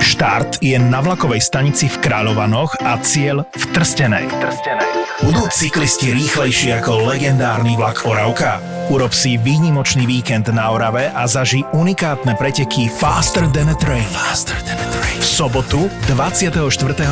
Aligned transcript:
Štart 0.00 0.60
je 0.60 0.76
na 0.76 1.00
vlakovej 1.00 1.40
stanici 1.40 1.88
v 1.88 1.96
Kráľovanoch 2.02 2.80
a 2.84 3.00
cieľ 3.00 3.48
v 3.52 3.64
Trstenej. 3.72 4.28
Trstenej. 4.28 4.90
Budú 5.24 5.48
cyklisti 5.48 6.12
rýchlejší 6.12 6.76
ako 6.76 7.08
legendárny 7.08 7.74
vlak 7.74 8.04
Oravka? 8.04 8.75
Urob 8.86 9.10
si 9.10 9.34
výnimočný 9.34 10.06
víkend 10.06 10.46
na 10.54 10.70
Orave 10.70 11.10
a 11.10 11.26
zaži 11.26 11.66
unikátne 11.74 12.38
preteky 12.38 12.86
Faster 12.86 13.42
than 13.50 13.66
a 13.66 13.74
Train. 13.82 14.06
Faster 14.14 14.54
than 14.62 14.78
a 14.78 14.86
Train. 14.94 15.18
V 15.18 15.26
sobotu 15.26 15.90
24. 16.06 16.54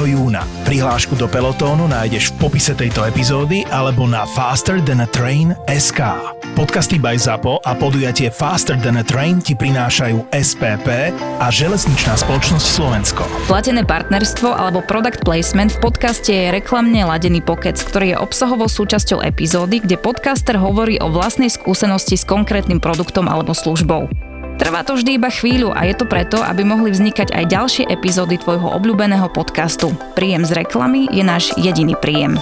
júna. 0.07 0.47
Prihlášku 0.63 1.19
do 1.19 1.27
pelotónu 1.27 1.91
nájdeš 1.91 2.31
v 2.31 2.47
popise 2.47 2.79
tejto 2.79 3.03
epizódy 3.03 3.67
alebo 3.75 4.07
na 4.07 4.23
Faster 4.23 4.79
than 4.87 5.03
a 5.03 5.09
Train 5.11 5.51
SK. 5.67 6.15
Podcasty 6.55 7.03
by 7.03 7.19
ZAPO 7.19 7.59
a 7.67 7.75
podujatie 7.75 8.31
Faster 8.31 8.79
than 8.79 9.03
a 9.03 9.03
Train 9.03 9.43
ti 9.43 9.59
prinášajú 9.59 10.31
SPP 10.31 11.11
a 11.43 11.47
Železničná 11.51 12.15
spoločnosť 12.15 12.67
Slovensko. 12.71 13.27
Platené 13.51 13.83
partnerstvo 13.83 14.55
alebo 14.55 14.79
product 14.87 15.27
placement 15.27 15.75
v 15.75 15.91
podcaste 15.91 16.31
je 16.31 16.55
reklamne 16.55 17.03
ladený 17.03 17.43
pokec, 17.43 17.75
ktorý 17.75 18.15
je 18.15 18.21
obsahovou 18.23 18.71
súčasťou 18.71 19.27
epizódy, 19.27 19.83
kde 19.83 19.99
podcaster 19.99 20.55
hovorí 20.55 21.03
o 21.03 21.11
vlastnej 21.11 21.51
skúsenosti 21.51 21.64
s 21.65 22.25
konkrétnym 22.29 22.79
produktom 22.79 23.27
alebo 23.27 23.57
službou. 23.57 24.09
Trvá 24.55 24.87
to 24.87 24.95
vždy 24.95 25.19
iba 25.19 25.35
chvíľu 25.35 25.75
a 25.75 25.83
je 25.83 25.99
to 25.99 26.07
preto, 26.07 26.39
aby 26.39 26.63
mohli 26.63 26.95
vznikať 26.95 27.35
aj 27.35 27.45
ďalšie 27.51 27.85
epizódy 27.91 28.39
tvojho 28.39 28.71
obľúbeného 28.71 29.27
podcastu. 29.35 29.91
Príjem 30.15 30.47
z 30.47 30.55
reklamy 30.55 31.11
je 31.11 31.27
náš 31.27 31.51
jediný 31.59 31.99
príjem. 31.99 32.39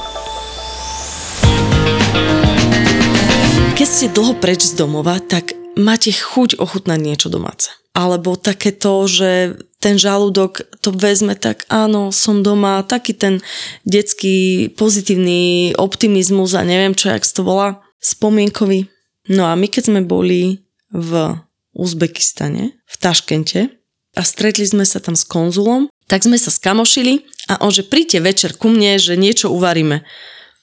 Keď 3.73 3.89
ste 3.89 4.13
dlho 4.13 4.37
preč 4.37 4.69
z 4.69 4.77
domova, 4.77 5.17
tak 5.25 5.57
máte 5.75 6.13
chuť 6.13 6.61
ochutnať 6.61 7.01
niečo 7.01 7.33
domáce. 7.33 7.73
Alebo 7.97 8.37
také 8.37 8.77
to, 8.77 9.09
že 9.09 9.57
ten 9.81 9.97
žalúdok 9.97 10.69
to 10.85 10.93
vezme 10.93 11.33
tak, 11.33 11.65
áno, 11.73 12.13
som 12.13 12.45
doma, 12.45 12.85
taký 12.85 13.17
ten 13.17 13.41
detský 13.89 14.69
pozitívny 14.77 15.73
optimizmus 15.81 16.53
a 16.53 16.63
neviem 16.63 16.93
čo, 16.93 17.09
jak 17.09 17.25
to 17.25 17.41
volá, 17.41 17.81
spomienkový. 18.05 18.92
No 19.31 19.47
a 19.47 19.55
my 19.55 19.67
keď 19.71 19.93
sme 19.93 20.01
boli 20.03 20.67
v 20.91 21.39
Uzbekistane, 21.73 22.75
v 22.85 22.95
Taškente 22.99 23.71
a 24.19 24.23
stretli 24.27 24.67
sme 24.67 24.85
sa 24.85 24.99
tam 24.99 25.17
s 25.17 25.25
konzulom, 25.25 25.89
tak 26.11 26.27
sme 26.27 26.37
sa 26.37 26.53
skamošili 26.53 27.25
a 27.49 27.63
on, 27.65 27.73
že 27.73 27.87
príďte 27.87 28.19
večer 28.21 28.51
ku 28.59 28.69
mne, 28.69 29.01
že 29.01 29.17
niečo 29.17 29.49
uvaríme. 29.49 30.05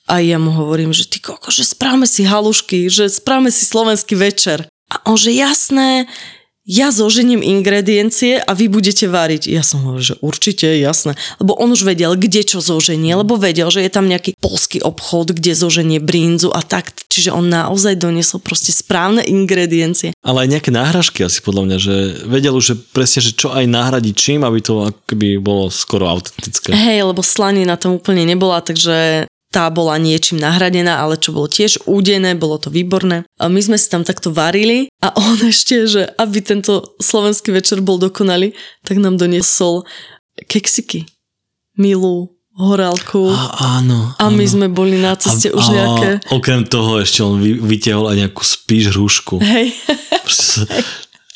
A 0.10 0.22
ja 0.22 0.42
mu 0.42 0.50
hovorím, 0.54 0.94
že 0.94 1.06
ty 1.06 1.22
koko, 1.22 1.54
že 1.54 1.66
správame 1.66 2.10
si 2.10 2.26
halušky, 2.26 2.90
že 2.90 3.10
správame 3.10 3.54
si 3.54 3.66
slovenský 3.66 4.18
večer. 4.18 4.66
A 4.90 5.06
on, 5.06 5.18
že 5.18 5.34
jasné, 5.34 6.10
ja 6.70 6.94
zoženiem 6.94 7.42
ingrediencie 7.42 8.38
a 8.40 8.54
vy 8.54 8.70
budete 8.70 9.10
variť. 9.10 9.50
Ja 9.50 9.66
som 9.66 9.82
hovoril, 9.84 10.14
že 10.14 10.22
určite, 10.22 10.70
jasné. 10.78 11.18
Lebo 11.42 11.58
on 11.58 11.74
už 11.74 11.82
vedel, 11.82 12.14
kde 12.14 12.46
čo 12.46 12.62
zoženie, 12.62 13.18
lebo 13.18 13.42
vedel, 13.42 13.74
že 13.74 13.82
je 13.82 13.90
tam 13.90 14.06
nejaký 14.06 14.38
polský 14.38 14.78
obchod, 14.86 15.34
kde 15.34 15.58
zoženie 15.58 15.98
brinzu 15.98 16.54
a 16.54 16.62
tak. 16.62 16.94
Čiže 17.10 17.34
on 17.34 17.50
naozaj 17.50 17.98
doniesol 17.98 18.38
proste 18.38 18.70
správne 18.70 19.26
ingrediencie. 19.26 20.14
Ale 20.22 20.46
aj 20.46 20.50
nejaké 20.54 20.70
náhražky 20.70 21.26
asi 21.26 21.42
podľa 21.42 21.64
mňa, 21.66 21.78
že 21.82 21.96
vedel 22.30 22.54
už 22.54 22.66
že 22.70 22.76
presne, 22.78 23.26
že 23.26 23.34
čo 23.34 23.50
aj 23.50 23.66
nahradiť 23.66 24.14
čím, 24.14 24.46
aby 24.46 24.62
to 24.62 24.94
akoby 24.94 25.42
bolo 25.42 25.74
skoro 25.74 26.06
autentické. 26.06 26.70
Hej, 26.70 27.02
lebo 27.02 27.26
slanina 27.26 27.82
tam 27.82 27.98
úplne 27.98 28.30
nebola, 28.30 28.62
takže 28.62 29.26
tá 29.50 29.66
bola 29.74 29.98
niečím 29.98 30.38
nahradená, 30.38 31.02
ale 31.02 31.18
čo 31.18 31.34
bolo 31.34 31.50
tiež 31.50 31.90
údené, 31.90 32.38
bolo 32.38 32.62
to 32.62 32.70
výborné. 32.70 33.26
A 33.42 33.50
my 33.50 33.60
sme 33.62 33.78
si 33.82 33.90
tam 33.90 34.06
takto 34.06 34.30
varili 34.30 34.94
a 35.02 35.10
on 35.18 35.42
ešte, 35.42 35.90
že 35.90 36.06
aby 36.22 36.40
tento 36.46 36.94
slovenský 37.02 37.50
večer 37.50 37.82
bol 37.82 37.98
dokonalý, 37.98 38.54
tak 38.86 39.02
nám 39.02 39.18
doniesol 39.18 39.90
keksiky. 40.46 41.10
Milú, 41.82 42.40
horálku. 42.60 43.32
A, 43.32 43.80
áno, 43.80 44.14
A 44.20 44.30
my 44.30 44.46
sme 44.46 44.68
boli 44.70 45.02
na 45.02 45.18
ceste 45.18 45.50
a, 45.50 45.56
už 45.58 45.66
nejaké... 45.72 46.10
A 46.28 46.36
okrem 46.36 46.68
toho 46.68 47.02
ešte 47.02 47.26
on 47.26 47.42
vy, 47.42 47.58
vytiahol 47.58 48.12
aj 48.12 48.18
nejakú 48.28 48.44
spíš 48.46 48.94
hrušku. 48.94 49.42
Hej, 49.42 49.74
Proste, 50.22 50.68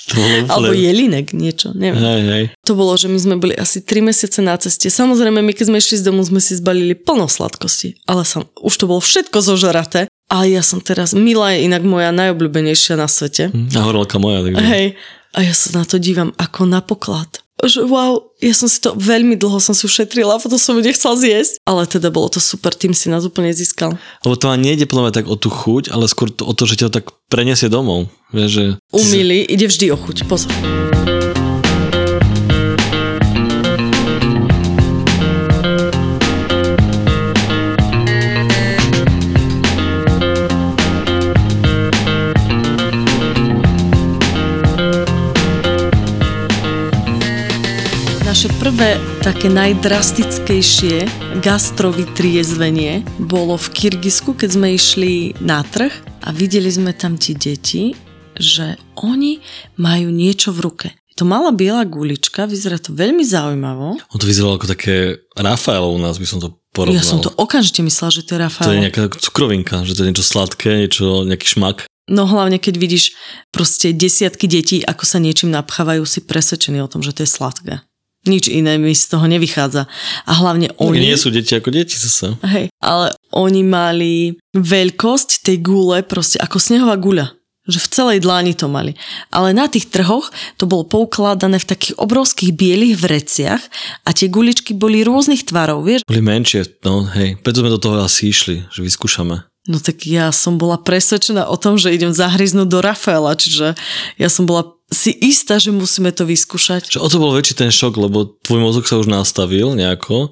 to 0.03 0.19
alebo 0.51 0.75
jelinek, 0.75 1.31
niečo, 1.31 1.71
neviem. 1.71 2.01
Hej, 2.01 2.21
hej. 2.27 2.43
To 2.67 2.75
bolo, 2.75 2.95
že 2.99 3.07
my 3.07 3.19
sme 3.19 3.35
boli 3.39 3.55
asi 3.55 3.79
3 3.79 4.03
mesiace 4.03 4.39
na 4.43 4.59
ceste. 4.59 4.91
Samozrejme, 4.91 5.39
my 5.39 5.51
keď 5.55 5.71
sme 5.71 5.77
išli 5.79 6.01
z 6.01 6.07
domu, 6.07 6.19
sme 6.23 6.43
si 6.43 6.59
zbalili 6.59 6.91
plno 6.97 7.31
sladkosti. 7.31 8.03
Ale 8.07 8.27
som, 8.27 8.43
už 8.59 8.73
to 8.75 8.85
bolo 8.89 8.99
všetko 8.99 9.39
zožraté. 9.39 10.11
A 10.33 10.49
ja 10.49 10.65
som 10.65 10.81
teraz, 10.81 11.13
Mila 11.13 11.53
je 11.53 11.69
inak 11.69 11.85
moja 11.85 12.09
najobľúbenejšia 12.09 12.97
na 12.97 13.05
svete. 13.05 13.53
A 13.53 13.79
horálka 13.85 14.17
moja, 14.17 14.41
takže... 14.41 14.65
Hej. 14.65 14.87
A 15.33 15.39
ja 15.41 15.53
sa 15.53 15.77
na 15.77 15.83
to 15.85 15.97
dívam 15.97 16.33
ako 16.37 16.65
na 16.69 16.81
poklad. 16.81 17.42
Že 17.63 17.87
wow, 17.87 18.19
ja 18.43 18.51
som 18.51 18.67
si 18.67 18.83
to 18.83 18.91
veľmi 18.99 19.39
dlho 19.39 19.55
som 19.63 19.71
si 19.71 19.87
ušetrila, 19.87 20.35
potom 20.43 20.59
som 20.59 20.75
ju 20.75 20.83
nechcela 20.83 21.15
zjesť. 21.15 21.63
Ale 21.63 21.87
teda 21.87 22.11
bolo 22.11 22.27
to 22.27 22.43
super, 22.43 22.75
tým 22.75 22.91
si 22.91 23.07
nás 23.07 23.23
úplne 23.23 23.55
získal. 23.55 23.95
Lebo 24.27 24.35
to 24.35 24.51
ani 24.51 24.75
nejde 24.75 24.85
podľa 24.91 25.23
tak 25.23 25.31
o 25.31 25.39
tú 25.39 25.47
chuť, 25.47 25.95
ale 25.95 26.11
skôr 26.11 26.27
to, 26.27 26.43
o 26.43 26.51
to, 26.51 26.67
že 26.67 26.83
ťa 26.83 26.91
to 26.91 26.95
tak 26.99 27.05
preniesie 27.31 27.71
domov. 27.71 28.11
Vieš, 28.35 28.49
že... 28.51 28.65
Umýli, 28.91 29.47
ide 29.47 29.71
vždy 29.71 29.95
o 29.95 29.97
chuť, 29.97 30.27
pozor. 30.27 30.51
Naše 48.43 48.59
prvé 48.59 48.99
také 49.23 49.47
najdrastickejšie 49.47 51.07
gastrovytriezvenie 51.39 53.07
bolo 53.15 53.55
v 53.55 53.67
Kyrgyzsku, 53.71 54.35
keď 54.35 54.59
sme 54.59 54.75
išli 54.75 55.31
na 55.39 55.63
trh 55.63 55.87
a 56.27 56.35
videli 56.35 56.67
sme 56.67 56.91
tam 56.91 57.15
tie 57.15 57.39
deti, 57.39 57.95
že 58.35 58.75
oni 58.99 59.39
majú 59.79 60.11
niečo 60.11 60.51
v 60.51 60.59
ruke. 60.59 60.87
To 61.15 61.23
malá 61.23 61.55
biela 61.55 61.87
gulička, 61.87 62.43
vyzerá 62.43 62.83
to 62.83 62.91
veľmi 62.91 63.23
zaujímavo. 63.23 63.95
On 64.11 64.19
to 64.19 64.27
vyzeralo 64.27 64.59
ako 64.59 64.75
také 64.75 65.23
Rafaelo 65.39 65.95
u 65.95 66.03
nás, 66.03 66.19
by 66.19 66.27
som 66.27 66.43
to 66.43 66.51
porovnal. 66.75 66.99
Ja 66.99 67.07
som 67.07 67.23
to 67.23 67.31
okamžite 67.39 67.79
myslela, 67.79 68.11
že 68.11 68.27
to 68.27 68.35
je 68.35 68.43
To 68.43 68.43
je 68.43 68.43
Rafael. 68.43 68.83
nejaká 68.83 69.03
cukrovinka, 69.23 69.87
že 69.87 69.95
to 69.95 70.03
je 70.03 70.11
niečo 70.11 70.27
sladké, 70.27 70.83
niečo, 70.83 71.23
nejaký 71.23 71.47
šmak. 71.47 71.87
No 72.11 72.27
hlavne, 72.27 72.59
keď 72.59 72.75
vidíš 72.75 73.15
proste 73.55 73.95
desiatky 73.95 74.51
detí, 74.51 74.83
ako 74.83 75.07
sa 75.07 75.23
niečím 75.23 75.47
napchávajú, 75.55 76.03
si 76.03 76.19
presvedčený 76.27 76.83
o 76.83 76.91
tom, 76.91 76.99
že 76.99 77.15
to 77.15 77.23
je 77.23 77.31
sladké. 77.31 77.87
Nič 78.23 78.47
iné 78.47 78.79
mi 78.79 78.95
z 78.95 79.11
toho 79.11 79.27
nevychádza. 79.27 79.83
A 80.23 80.31
hlavne 80.31 80.71
Oni... 80.79 81.03
Nie 81.03 81.19
sú 81.19 81.27
deti 81.27 81.51
ako 81.59 81.75
deti 81.75 81.99
zase. 81.99 82.39
Hej, 82.39 82.71
ale 82.79 83.11
oni 83.35 83.61
mali 83.67 84.13
veľkosť 84.55 85.43
tej 85.43 85.57
gule 85.59 85.99
proste 86.07 86.39
ako 86.39 86.55
snehová 86.55 86.95
guľa. 86.95 87.35
Že 87.63 87.79
v 87.79 87.91
celej 87.95 88.19
dláni 88.19 88.59
to 88.59 88.67
mali. 88.67 88.91
Ale 89.31 89.55
na 89.55 89.71
tých 89.71 89.87
trhoch 89.87 90.31
to 90.59 90.67
bolo 90.67 90.83
poukladané 90.83 91.63
v 91.63 91.69
takých 91.71 91.95
obrovských 91.95 92.51
bielých 92.51 92.99
vreciach 92.99 93.61
a 94.03 94.09
tie 94.11 94.27
guličky 94.27 94.75
boli 94.75 94.99
rôznych 95.03 95.47
tvarov, 95.47 95.87
vieš. 95.87 96.03
Boli 96.03 96.19
menšie, 96.19 96.67
no 96.83 97.07
hej. 97.15 97.39
Preto 97.39 97.63
sme 97.63 97.71
do 97.71 97.79
toho 97.79 98.03
asi 98.03 98.35
išli, 98.35 98.67
že 98.67 98.83
vyskúšame. 98.83 99.47
No 99.63 99.79
tak 99.79 100.03
ja 100.03 100.27
som 100.35 100.59
bola 100.59 100.75
presvedčená 100.75 101.47
o 101.47 101.55
tom, 101.55 101.79
že 101.79 101.95
idem 101.95 102.11
zahryznúť 102.11 102.67
do 102.67 102.83
Rafaela, 102.83 103.31
čiže 103.39 103.79
ja 104.19 104.27
som 104.27 104.43
bola 104.43 104.67
si 104.93 105.11
istá, 105.11 105.59
že 105.59 105.73
musíme 105.73 106.13
to 106.13 106.23
vyskúšať. 106.23 106.93
Že 106.93 107.03
o 107.03 107.07
to 107.09 107.17
bol 107.19 107.33
väčší 107.33 107.57
ten 107.57 107.73
šok, 107.73 107.97
lebo 107.97 108.37
tvoj 108.45 108.59
mozog 108.61 108.85
sa 108.85 109.01
už 109.01 109.09
nastavil 109.09 109.73
nejako, 109.73 110.31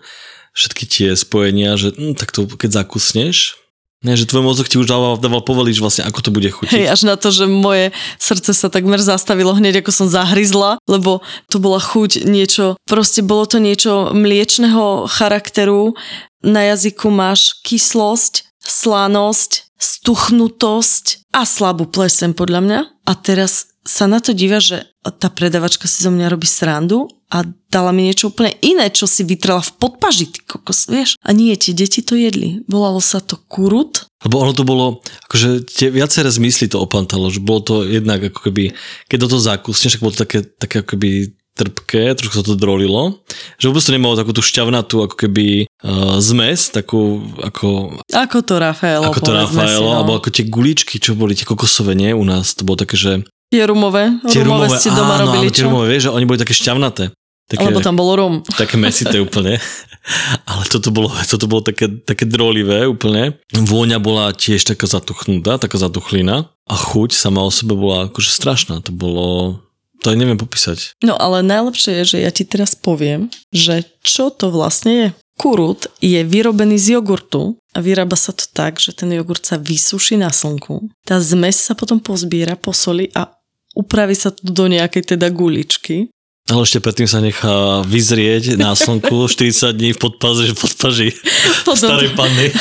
všetky 0.54 0.84
tie 0.88 1.10
spojenia, 1.18 1.76
že 1.76 1.92
hm, 1.92 2.16
tak 2.16 2.32
to 2.32 2.48
keď 2.48 2.86
zakusneš, 2.86 3.62
nie, 4.02 4.18
že 4.18 4.26
tvoj 4.26 4.42
mozog 4.42 4.66
ti 4.66 4.82
už 4.82 4.90
dával, 4.90 5.14
dával 5.22 5.46
poveliť, 5.46 5.78
že 5.78 5.84
vlastne 5.86 6.04
ako 6.10 6.20
to 6.26 6.34
bude 6.34 6.50
chutiť. 6.50 6.74
Hej, 6.74 6.90
až 6.90 7.02
na 7.06 7.22
to, 7.22 7.30
že 7.30 7.46
moje 7.46 7.94
srdce 8.18 8.58
sa 8.58 8.74
takmer 8.74 8.98
zastavilo 8.98 9.54
hneď, 9.54 9.86
ako 9.86 9.94
som 9.94 10.08
zahryzla, 10.10 10.82
lebo 10.90 11.22
to 11.54 11.62
bola 11.62 11.78
chuť 11.78 12.26
niečo, 12.26 12.82
proste 12.90 13.22
bolo 13.22 13.46
to 13.46 13.62
niečo 13.62 14.10
mliečného 14.10 15.06
charakteru, 15.06 15.94
na 16.42 16.74
jazyku 16.74 17.14
máš 17.14 17.62
kyslosť, 17.62 18.50
slanosť, 18.66 19.70
stuchnutosť 19.78 21.30
a 21.34 21.46
slabú 21.46 21.86
plesen 21.86 22.34
podľa 22.34 22.60
mňa. 22.66 22.80
A 23.06 23.14
teraz 23.18 23.71
sa 23.82 24.06
na 24.06 24.22
to 24.22 24.38
díva, 24.38 24.62
že 24.62 24.86
tá 25.02 25.34
predavačka 25.34 25.90
si 25.90 26.06
zo 26.06 26.14
mňa 26.14 26.30
robí 26.30 26.46
srandu 26.46 27.10
a 27.34 27.42
dala 27.74 27.90
mi 27.90 28.06
niečo 28.06 28.30
úplne 28.30 28.54
iné, 28.62 28.94
čo 28.94 29.10
si 29.10 29.26
vytrela 29.26 29.64
v 29.64 29.74
podpaži, 29.82 30.30
ty 30.30 30.40
kokos, 30.46 30.86
vieš. 30.86 31.18
A 31.26 31.34
nie, 31.34 31.56
tie 31.58 31.74
deti 31.74 32.06
to 32.06 32.14
jedli. 32.14 32.62
Volalo 32.70 33.02
sa 33.02 33.18
to 33.24 33.40
kurut. 33.50 34.06
Lebo 34.22 34.46
ono 34.46 34.54
to 34.54 34.62
bolo, 34.62 35.02
akože 35.26 35.66
tie 35.66 35.90
viaceré 35.90 36.30
zmysly 36.30 36.70
to 36.70 36.78
opantalo, 36.78 37.34
že 37.34 37.42
bolo 37.42 37.62
to 37.66 37.76
jednak 37.88 38.22
ako 38.22 38.52
keby, 38.52 38.76
keď 39.10 39.18
do 39.18 39.28
toho 39.34 39.42
zakusneš, 39.42 39.98
tak 39.98 40.04
bolo 40.06 40.14
to 40.14 40.22
také, 40.28 40.40
také 40.46 40.76
ako 40.86 40.90
keby 40.94 41.10
trpké, 41.52 42.16
trošku 42.16 42.36
sa 42.40 42.46
to 42.48 42.56
drolilo, 42.56 43.20
že 43.60 43.68
vôbec 43.68 43.84
to 43.84 43.92
nemalo 43.92 44.16
takú 44.16 44.32
tú 44.32 44.40
šťavnatú 44.40 45.04
ako 45.04 45.16
keby 45.20 45.68
uh, 45.68 46.16
zmes, 46.24 46.72
takú 46.72 47.20
ako, 47.44 48.00
Ako 48.08 48.40
to 48.46 48.56
Rafaelo. 48.56 49.12
ako 49.12 49.20
to 49.20 49.32
Rafaelo, 49.36 49.84
si, 49.84 49.92
no. 49.92 49.98
alebo 50.00 50.12
ako 50.16 50.30
tie 50.32 50.48
guličky, 50.48 50.96
čo 51.02 51.12
boli 51.18 51.36
tie 51.36 51.44
kokosové, 51.44 51.92
nie? 51.92 52.16
U 52.16 52.24
nás 52.24 52.56
to 52.56 52.64
bolo 52.64 52.80
také, 52.80 52.96
že 52.96 53.28
Tie 53.52 53.64
rumové. 53.68 54.16
tie 54.32 54.48
rumové 54.48 54.72
rumové, 54.72 54.80
ste 54.80 54.96
doma 54.96 55.20
áno, 55.20 55.28
robili, 55.28 55.52
áno, 55.52 55.56
tie 55.56 55.64
rumové, 55.68 55.86
vieš, 55.92 56.04
že 56.08 56.12
oni 56.16 56.26
boli 56.26 56.40
také 56.40 56.56
šťavnaté. 56.56 57.12
Také, 57.52 57.68
Lebo 57.68 57.84
tam 57.84 58.00
bolo 58.00 58.16
rom. 58.16 58.34
Také 58.64 58.80
mesité 58.80 59.20
úplne. 59.20 59.60
Ale 60.50 60.64
toto 60.72 60.88
bolo, 60.88 61.12
toto 61.28 61.52
bolo 61.52 61.60
také, 61.60 61.92
také 62.08 62.24
drolivé 62.24 62.88
úplne. 62.88 63.36
Vôňa 63.52 64.00
bola 64.00 64.32
tiež 64.32 64.64
taká 64.64 64.88
zatuchnutá, 64.88 65.60
taká 65.60 65.76
zatuchlina. 65.76 66.48
A 66.72 66.76
chuť 66.80 67.12
sama 67.12 67.44
o 67.44 67.52
sebe 67.52 67.76
bola 67.76 68.08
akože 68.08 68.32
strašná. 68.32 68.80
To 68.88 68.96
bolo... 68.96 69.60
To 70.02 70.10
aj 70.10 70.18
neviem 70.18 70.40
popísať. 70.40 70.98
No 71.06 71.14
ale 71.20 71.46
najlepšie 71.46 72.02
je, 72.02 72.04
že 72.16 72.18
ja 72.24 72.32
ti 72.34 72.48
teraz 72.48 72.74
poviem, 72.74 73.30
že 73.54 73.86
čo 74.02 74.34
to 74.34 74.50
vlastne 74.50 74.94
je. 74.96 75.08
Kurut 75.38 75.92
je 76.02 76.18
vyrobený 76.26 76.82
z 76.82 76.98
jogurtu 76.98 77.62
a 77.76 77.84
vyrába 77.84 78.18
sa 78.18 78.34
to 78.34 78.50
tak, 78.50 78.82
že 78.82 78.98
ten 78.98 79.14
jogurt 79.14 79.46
sa 79.46 79.62
vysuší 79.62 80.18
na 80.18 80.34
slnku. 80.34 80.90
Tá 81.06 81.22
zmes 81.22 81.62
sa 81.62 81.78
potom 81.78 82.02
pozbiera, 82.02 82.58
posoli 82.58 83.14
a 83.14 83.30
upraví 83.76 84.16
sa 84.16 84.32
to 84.32 84.42
do 84.44 84.68
nejakej 84.68 85.16
teda 85.16 85.32
guličky. 85.32 86.12
Ale 86.50 86.66
ešte 86.66 86.84
predtým 86.84 87.08
sa 87.08 87.22
nechá 87.22 87.86
vyzrieť 87.86 88.60
na 88.60 88.76
slnku 88.76 89.26
40 89.32 89.72
dní 89.72 89.90
v 89.96 90.00
podpaži, 90.00 90.52
v 90.52 90.58
podpaži 90.58 91.10
Potom- 91.68 91.90
starej 91.90 92.12
panny. 92.18 92.52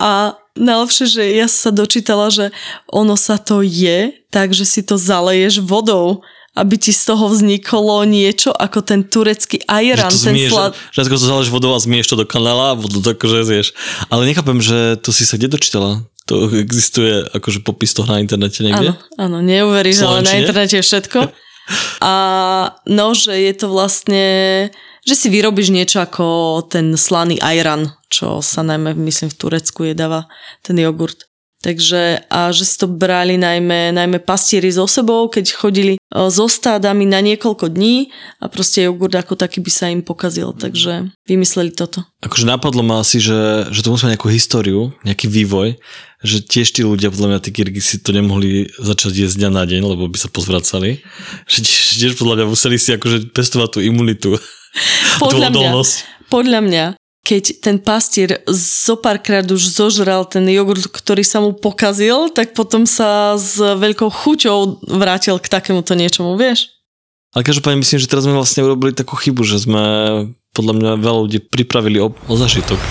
A 0.00 0.32
najlepšie, 0.56 1.06
že 1.12 1.22
ja 1.36 1.44
sa 1.44 1.68
dočítala, 1.68 2.32
že 2.32 2.48
ono 2.88 3.20
sa 3.20 3.36
to 3.36 3.60
je 3.60 4.16
tak, 4.32 4.56
že 4.56 4.64
si 4.64 4.80
to 4.80 4.96
zaleješ 4.96 5.60
vodou, 5.60 6.24
aby 6.56 6.80
ti 6.80 6.90
z 6.90 7.14
toho 7.14 7.30
vzniklo 7.30 8.02
niečo 8.08 8.50
ako 8.50 8.82
ten 8.82 9.06
turecký 9.06 9.62
ajran, 9.70 10.10
že 10.10 10.16
to 10.18 10.26
ten 10.32 10.36
zmieš, 10.36 10.50
slad... 10.50 10.72
že 10.90 10.98
ako 11.06 11.16
to 11.20 11.26
záleží 11.30 11.50
vodou 11.52 11.72
a 11.76 11.80
zmieš 11.80 12.10
to 12.10 12.16
do 12.18 12.26
kanála 12.26 12.74
a 12.74 12.78
vodu 12.78 12.98
to 12.98 13.12
akože 13.14 13.46
zješ. 13.46 13.68
Ale 14.10 14.26
nechápem, 14.26 14.58
že 14.58 14.98
to 14.98 15.14
si 15.14 15.28
sa 15.28 15.38
kde 15.38 15.52
dočítala? 15.52 16.02
To 16.30 16.46
existuje 16.54 17.26
akože 17.34 17.66
popis 17.66 17.90
toho 17.90 18.06
na 18.06 18.22
internete 18.22 18.62
niekde? 18.62 18.94
Áno, 18.94 19.02
áno, 19.18 19.38
neuveríš, 19.42 20.06
ale 20.06 20.22
na 20.22 20.38
internete 20.38 20.78
je 20.78 20.86
všetko. 20.86 21.18
A 22.02 22.12
no, 22.90 23.14
že 23.14 23.34
je 23.34 23.54
to 23.54 23.70
vlastne, 23.70 24.26
že 25.06 25.14
si 25.14 25.30
vyrobíš 25.30 25.70
niečo 25.70 26.02
ako 26.02 26.26
ten 26.66 26.98
slaný 26.98 27.38
ajran, 27.38 27.94
čo 28.10 28.42
sa 28.42 28.66
najmä, 28.66 28.98
myslím, 29.06 29.30
v 29.30 29.38
Turecku 29.38 29.86
jedáva, 29.86 30.26
ten 30.66 30.74
jogurt. 30.82 31.29
Takže 31.60 32.24
a 32.32 32.56
že 32.56 32.64
si 32.64 32.80
to 32.80 32.88
brali 32.88 33.36
najmä, 33.36 33.92
najmä 33.92 34.24
pastieri 34.24 34.72
so 34.72 34.88
sebou, 34.88 35.28
keď 35.28 35.52
chodili 35.52 35.94
e, 35.96 35.98
so 36.32 36.48
stádami 36.48 37.04
na 37.04 37.20
niekoľko 37.20 37.68
dní 37.68 38.08
a 38.40 38.48
proste 38.48 38.88
jogurt 38.88 39.12
ako 39.12 39.36
taký 39.36 39.60
by 39.60 39.68
sa 39.68 39.92
im 39.92 40.00
pokazil. 40.00 40.56
Takže 40.56 41.12
vymysleli 41.28 41.76
toto. 41.76 42.08
Akože 42.24 42.48
napadlo 42.48 42.80
ma 42.80 43.04
asi, 43.04 43.20
že, 43.20 43.68
že 43.68 43.84
to 43.84 43.92
musí 43.92 44.08
mať 44.08 44.16
nejakú 44.16 44.32
históriu, 44.32 44.96
nejaký 45.04 45.28
vývoj, 45.28 45.76
že 46.24 46.40
tiež 46.40 46.72
tí 46.72 46.80
ľudia, 46.80 47.12
podľa 47.12 47.36
mňa 47.36 47.40
tí 47.44 47.50
Kyrgyzsi 47.52 48.00
to 48.00 48.16
nemohli 48.16 48.72
začať 48.80 49.28
jesť 49.28 49.44
dňa 49.44 49.50
na 49.52 49.64
deň, 49.68 49.84
lebo 49.84 50.08
by 50.08 50.16
sa 50.16 50.32
pozvracali. 50.32 51.04
Že 51.44 51.58
tiež, 51.60 51.84
tiež 52.00 52.12
podľa 52.16 52.40
mňa 52.40 52.46
museli 52.56 52.80
si 52.80 52.96
akože 52.96 53.36
pestovať 53.36 53.68
tú 53.76 53.78
imunitu. 53.84 54.32
Podľa 55.20 55.50
mňa, 55.50 55.70
podľa 56.30 56.60
mňa, 56.62 56.84
keď 57.30 57.62
ten 57.62 57.78
pastier 57.78 58.42
zo 58.50 58.98
párkrát 58.98 59.46
už 59.46 59.62
zožral 59.70 60.26
ten 60.26 60.42
jogurt, 60.50 60.82
ktorý 60.90 61.22
sa 61.22 61.38
mu 61.38 61.54
pokazil, 61.54 62.26
tak 62.34 62.58
potom 62.58 62.90
sa 62.90 63.38
s 63.38 63.62
veľkou 63.62 64.10
chuťou 64.10 64.82
vrátil 64.98 65.38
k 65.38 65.46
takémuto 65.46 65.94
niečomu, 65.94 66.34
vieš? 66.34 66.74
Ale 67.30 67.46
každopádne 67.46 67.86
myslím, 67.86 68.02
že 68.02 68.10
teraz 68.10 68.26
sme 68.26 68.34
vlastne 68.34 68.66
urobili 68.66 68.90
takú 68.90 69.14
chybu, 69.14 69.46
že 69.46 69.62
sme 69.62 69.84
podľa 70.50 70.74
mňa 70.74 70.90
veľa 70.98 71.20
ľudí 71.30 71.38
pripravili 71.46 72.02
o, 72.02 72.10
o 72.10 72.34
zažitok. 72.34 72.82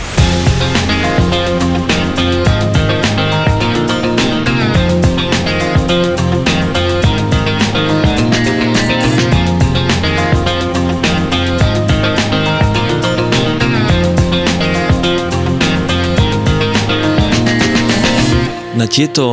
Na 18.80 18.88
tieto 18.88 19.28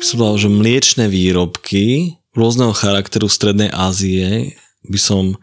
som 0.00 0.16
povedal, 0.16 0.48
že 0.48 0.48
mliečne 0.48 1.04
výrobky 1.12 2.16
rôzneho 2.32 2.72
charakteru 2.72 3.28
Strednej 3.28 3.68
Ázie 3.68 4.56
by 4.88 4.96
som 4.96 5.36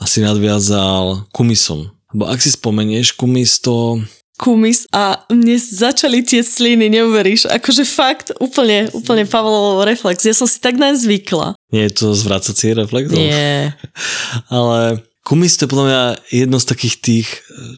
asi 0.00 0.24
nadviazal 0.24 1.28
kumisom. 1.28 1.92
Lebo 2.16 2.24
ak 2.24 2.40
si 2.40 2.48
spomenieš, 2.48 3.20
kumis 3.20 3.60
to... 3.60 4.00
Kumis 4.40 4.88
a 4.96 5.28
mne 5.28 5.60
začali 5.60 6.24
tie 6.24 6.40
sliny, 6.40 6.88
neuveríš. 6.88 7.52
Akože 7.52 7.84
fakt, 7.84 8.32
úplne, 8.40 8.88
úplne 8.96 9.28
Pavlovo 9.28 9.84
reflex. 9.84 10.24
Ja 10.24 10.32
som 10.32 10.48
si 10.48 10.56
tak 10.56 10.80
naň 10.80 10.96
zvykla. 11.04 11.60
Nie 11.76 11.92
je 11.92 12.00
to 12.00 12.16
zvracací 12.16 12.72
reflex? 12.72 13.12
Nie. 13.12 13.76
Ale 14.48 15.04
kumis 15.20 15.60
to 15.60 15.68
je 15.68 15.72
podľa 15.76 15.84
mňa 15.84 16.02
jedno 16.32 16.56
z 16.56 16.66
takých 16.72 16.96
tých, 17.04 17.28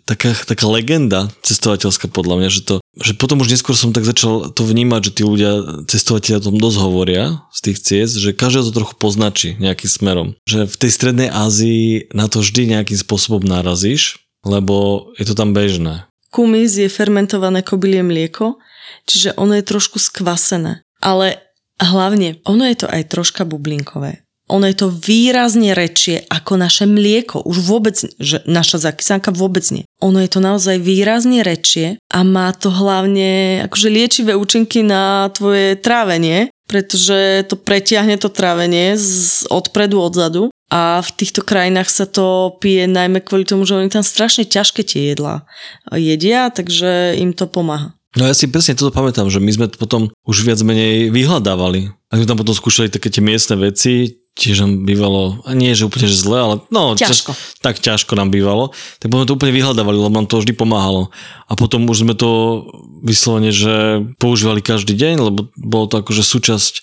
taká, 0.06 0.30
taká 0.46 0.70
legenda 0.70 1.26
cestovateľská 1.42 2.06
podľa 2.06 2.38
mňa, 2.38 2.48
že 2.54 2.62
to, 2.62 2.74
že 3.00 3.16
potom 3.16 3.40
už 3.40 3.48
neskôr 3.48 3.72
som 3.72 3.96
tak 3.96 4.04
začal 4.04 4.52
to 4.52 4.68
vnímať, 4.68 5.00
že 5.08 5.12
tí 5.16 5.22
ľudia, 5.24 5.52
cestovateľia 5.88 6.44
o 6.44 6.46
tom 6.52 6.56
dosť 6.60 6.78
hovoria 6.82 7.24
z 7.48 7.58
tých 7.64 7.78
ciest, 7.80 8.14
že 8.20 8.36
každý 8.36 8.68
to 8.68 8.76
trochu 8.76 8.94
poznačí 9.00 9.48
nejakým 9.56 9.88
smerom. 9.88 10.28
Že 10.44 10.68
v 10.68 10.76
tej 10.76 10.90
strednej 10.92 11.28
Ázii 11.32 12.12
na 12.12 12.28
to 12.28 12.44
vždy 12.44 12.76
nejakým 12.76 12.98
spôsobom 13.00 13.40
narazíš, 13.40 14.20
lebo 14.44 15.08
je 15.16 15.24
to 15.24 15.32
tam 15.32 15.56
bežné. 15.56 16.04
Kumis 16.28 16.76
je 16.76 16.88
fermentované 16.88 17.64
kobylie 17.64 18.04
mlieko, 18.04 18.60
čiže 19.08 19.36
ono 19.40 19.56
je 19.56 19.64
trošku 19.64 19.96
skvasené. 19.96 20.84
Ale 21.00 21.40
hlavne, 21.80 22.40
ono 22.44 22.64
je 22.68 22.76
to 22.84 22.86
aj 22.88 23.08
troška 23.08 23.48
bublinkové. 23.48 24.24
Ono 24.52 24.68
je 24.68 24.76
to 24.76 24.92
výrazne 24.92 25.72
rečie 25.72 26.28
ako 26.28 26.60
naše 26.60 26.84
mlieko. 26.84 27.40
Už 27.40 27.64
vôbec, 27.64 27.96
že 28.20 28.44
naša 28.44 28.92
zakysánka 28.92 29.32
vôbec 29.32 29.64
nie. 29.72 29.88
Ono 30.04 30.20
je 30.20 30.28
to 30.28 30.44
naozaj 30.44 30.76
výrazne 30.76 31.40
rečie 31.40 31.96
a 32.12 32.20
má 32.20 32.52
to 32.52 32.68
hlavne 32.68 33.64
akože 33.64 33.88
liečivé 33.88 34.36
účinky 34.36 34.84
na 34.84 35.32
tvoje 35.32 35.80
trávenie, 35.80 36.52
pretože 36.68 37.48
to 37.48 37.56
pretiahne 37.56 38.20
to 38.20 38.28
trávenie 38.28 38.92
z 39.00 39.48
odpredu, 39.48 40.04
odzadu 40.04 40.52
a 40.72 41.00
v 41.04 41.10
týchto 41.16 41.44
krajinách 41.44 41.88
sa 41.88 42.08
to 42.08 42.56
pije 42.60 42.88
najmä 42.88 43.20
kvôli 43.24 43.44
tomu, 43.44 43.68
že 43.68 43.76
oni 43.76 43.92
tam 43.92 44.04
strašne 44.04 44.48
ťažké 44.48 44.84
tie 44.84 45.12
jedlá 45.12 45.48
jedia, 45.92 46.48
takže 46.48 47.16
im 47.20 47.36
to 47.36 47.48
pomáha. 47.48 47.92
No 48.12 48.28
ja 48.28 48.36
si 48.36 48.44
presne 48.44 48.76
toto 48.76 48.92
pamätám, 48.92 49.32
že 49.32 49.40
my 49.40 49.48
sme 49.52 49.66
to 49.72 49.80
potom 49.80 50.12
už 50.28 50.44
viac 50.44 50.60
menej 50.60 51.08
vyhľadávali. 51.08 51.96
A 52.12 52.20
sme 52.20 52.28
tam 52.28 52.36
potom 52.36 52.52
skúšali 52.52 52.92
také 52.92 53.08
tie 53.08 53.24
miestne 53.24 53.56
veci, 53.56 54.20
tiež 54.32 54.64
nám 54.64 54.88
bývalo, 54.88 55.44
a 55.44 55.52
nie 55.52 55.76
že 55.76 55.84
úplne 55.84 56.08
že 56.08 56.16
zle, 56.16 56.38
ale 56.40 56.54
no, 56.72 56.96
Ťažko. 56.96 57.36
Čas, 57.36 57.60
tak 57.60 57.84
ťažko 57.84 58.16
nám 58.16 58.32
bývalo, 58.32 58.72
tak 58.96 59.12
potom 59.12 59.28
to 59.28 59.36
úplne 59.36 59.52
vyhľadávali, 59.52 59.96
lebo 60.00 60.16
nám 60.16 60.28
to 60.28 60.40
vždy 60.40 60.56
pomáhalo. 60.56 61.12
A 61.48 61.52
potom 61.52 61.84
už 61.84 62.08
sme 62.08 62.16
to 62.16 62.64
vyslovene, 63.04 63.52
že 63.52 64.00
používali 64.16 64.64
každý 64.64 64.96
deň, 64.96 65.14
lebo 65.20 65.52
bolo 65.60 65.84
to 65.84 66.00
akože 66.00 66.24
súčasť 66.24 66.74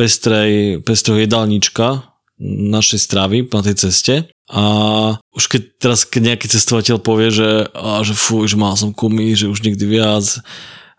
pestrej, 0.00 0.80
pestreho 0.84 1.20
jedálnička 1.20 2.08
našej 2.40 3.00
stravy 3.00 3.38
na 3.48 3.60
tej 3.60 3.76
ceste. 3.76 4.14
A 4.46 4.64
už 5.34 5.44
keď 5.50 5.62
teraz 5.76 6.06
keď 6.06 6.32
nejaký 6.32 6.46
cestovateľ 6.48 6.96
povie, 7.02 7.28
že, 7.34 7.66
a, 7.74 8.00
že 8.06 8.14
fú, 8.14 8.46
že 8.46 8.54
mal 8.54 8.78
som 8.78 8.94
kumy, 8.94 9.34
že 9.34 9.50
už 9.50 9.64
nikdy 9.64 9.84
viac, 9.84 10.40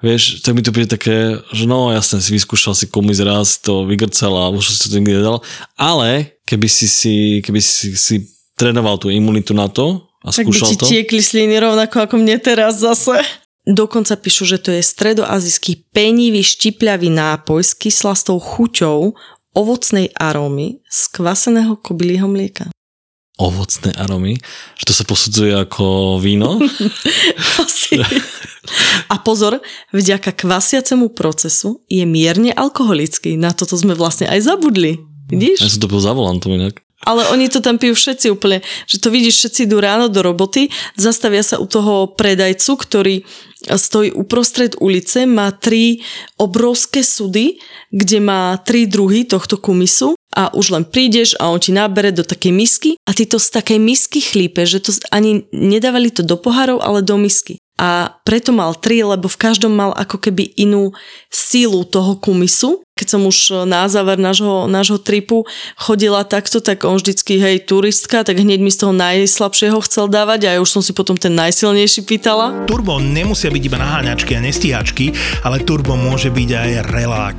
vieš, 0.02 0.46
tak 0.46 0.54
mi 0.54 0.62
to 0.62 0.74
príde 0.74 0.94
také, 0.94 1.42
že 1.54 1.66
no 1.66 1.90
jasne, 1.90 2.22
si 2.22 2.34
vyskúšal 2.34 2.78
si 2.78 2.86
kumis 2.90 3.22
raz, 3.22 3.58
to 3.58 3.86
vygrcal 3.86 4.34
a 4.38 4.54
už 4.54 4.78
si 4.78 4.88
to 4.90 4.98
nikdy 4.98 5.18
nedal. 5.18 5.42
Ale 5.78 6.38
keby 6.46 6.68
si 6.70 6.86
si, 6.86 7.16
keby 7.42 7.60
si, 7.62 7.98
si 7.98 8.16
trénoval 8.58 8.98
tú 8.98 9.10
imunitu 9.14 9.54
na 9.54 9.70
to 9.70 10.06
a 10.26 10.34
Tak 10.34 10.50
by 10.50 10.54
skúšal 10.54 10.70
ti 10.70 10.76
to. 10.78 10.86
tiekli 10.90 11.22
sliny 11.22 11.58
rovnako 11.62 12.10
ako 12.10 12.16
mne 12.18 12.38
teraz 12.42 12.82
zase. 12.82 13.22
Dokonca 13.68 14.16
píšu, 14.16 14.48
že 14.48 14.64
to 14.64 14.72
je 14.72 14.80
stredoazijský 14.80 15.92
penivý 15.92 16.40
štipľavý 16.40 17.12
nápoj 17.12 17.60
s 17.68 17.76
kyslastou 17.76 18.40
chuťou 18.40 19.12
ovocnej 19.52 20.14
arómy 20.16 20.80
z 20.88 21.00
kvaseného 21.12 21.76
kobylieho 21.76 22.32
mlieka. 22.32 22.72
Ovocné 23.38 23.94
aromy, 23.94 24.34
že 24.74 24.84
to 24.90 24.94
sa 24.98 25.06
posudzuje 25.06 25.54
ako 25.54 26.18
víno. 26.18 26.58
Asi. 27.62 28.02
A 29.14 29.16
pozor, 29.22 29.62
vďaka 29.94 30.34
kvasiacemu 30.34 31.14
procesu 31.14 31.86
je 31.86 32.02
mierne 32.10 32.50
alkoholický. 32.50 33.38
Na 33.38 33.54
toto 33.54 33.78
sme 33.78 33.94
vlastne 33.94 34.26
aj 34.26 34.42
zabudli. 34.42 34.98
Ja 34.98 35.38
Vidíš? 35.38 35.60
som 35.70 35.82
to 35.86 35.92
bol 35.92 36.02
za 36.02 36.18
volantom 36.18 36.58
inak. 36.58 36.82
Ale 37.08 37.24
oni 37.32 37.48
to 37.48 37.64
tam 37.64 37.80
pijú 37.80 37.96
všetci 37.96 38.28
úplne, 38.28 38.60
že 38.84 39.00
to 39.00 39.08
vidíš, 39.08 39.40
všetci 39.40 39.60
idú 39.64 39.80
ráno 39.80 40.12
do 40.12 40.20
roboty, 40.20 40.68
zastavia 41.00 41.40
sa 41.40 41.56
u 41.56 41.64
toho 41.64 42.12
predajcu, 42.12 42.72
ktorý 42.76 43.16
stojí 43.64 44.12
uprostred 44.12 44.76
ulice, 44.84 45.24
má 45.24 45.56
tri 45.56 46.04
obrovské 46.36 47.02
sudy, 47.02 47.64
kde 47.90 48.20
má 48.20 48.60
tri 48.60 48.86
druhy 48.86 49.24
tohto 49.24 49.56
kumisu 49.56 50.20
a 50.36 50.52
už 50.54 50.76
len 50.76 50.86
prídeš 50.86 51.34
a 51.42 51.50
on 51.50 51.58
ti 51.58 51.74
nabere 51.74 52.14
do 52.14 52.22
takej 52.22 52.54
misky 52.54 52.90
a 53.08 53.16
ty 53.16 53.26
to 53.26 53.42
z 53.42 53.50
takej 53.56 53.80
misky 53.82 54.20
chlípe, 54.22 54.68
že 54.68 54.84
to 54.84 54.92
ani 55.10 55.48
nedávali 55.50 56.14
to 56.14 56.22
do 56.22 56.38
pohárov, 56.38 56.84
ale 56.84 57.02
do 57.02 57.18
misky. 57.18 57.58
A 57.78 58.10
preto 58.26 58.50
mal 58.54 58.74
tri, 58.74 59.06
lebo 59.06 59.30
v 59.30 59.38
každom 59.38 59.70
mal 59.70 59.94
ako 59.94 60.18
keby 60.18 60.50
inú 60.58 60.98
sílu 61.30 61.86
toho 61.86 62.18
kumisu 62.18 62.82
keď 62.98 63.08
som 63.14 63.22
už 63.30 63.70
na 63.70 63.86
záver 63.86 64.18
nášho, 64.18 64.66
nášho 64.66 64.98
tripu 64.98 65.46
chodila 65.78 66.26
takto, 66.26 66.58
tak 66.58 66.82
on 66.82 66.98
vždycky, 66.98 67.38
hej, 67.38 67.62
turistka, 67.70 68.26
tak 68.26 68.42
hneď 68.42 68.58
mi 68.58 68.74
z 68.74 68.82
toho 68.82 68.94
najslabšieho 68.98 69.78
chcel 69.86 70.10
dávať 70.10 70.50
a 70.50 70.58
ja 70.58 70.60
už 70.60 70.74
som 70.74 70.82
si 70.82 70.98
potom 70.98 71.14
ten 71.14 71.38
najsilnejší 71.38 72.10
pýtala. 72.10 72.66
Turbo 72.66 72.98
nemusia 72.98 73.54
byť 73.54 73.64
iba 73.64 73.78
naháňačky 73.78 74.34
a 74.34 74.42
nestíhačky, 74.42 75.14
ale 75.46 75.62
turbo 75.62 75.94
môže 75.94 76.34
byť 76.34 76.50
aj 76.50 76.72
relax 76.90 77.38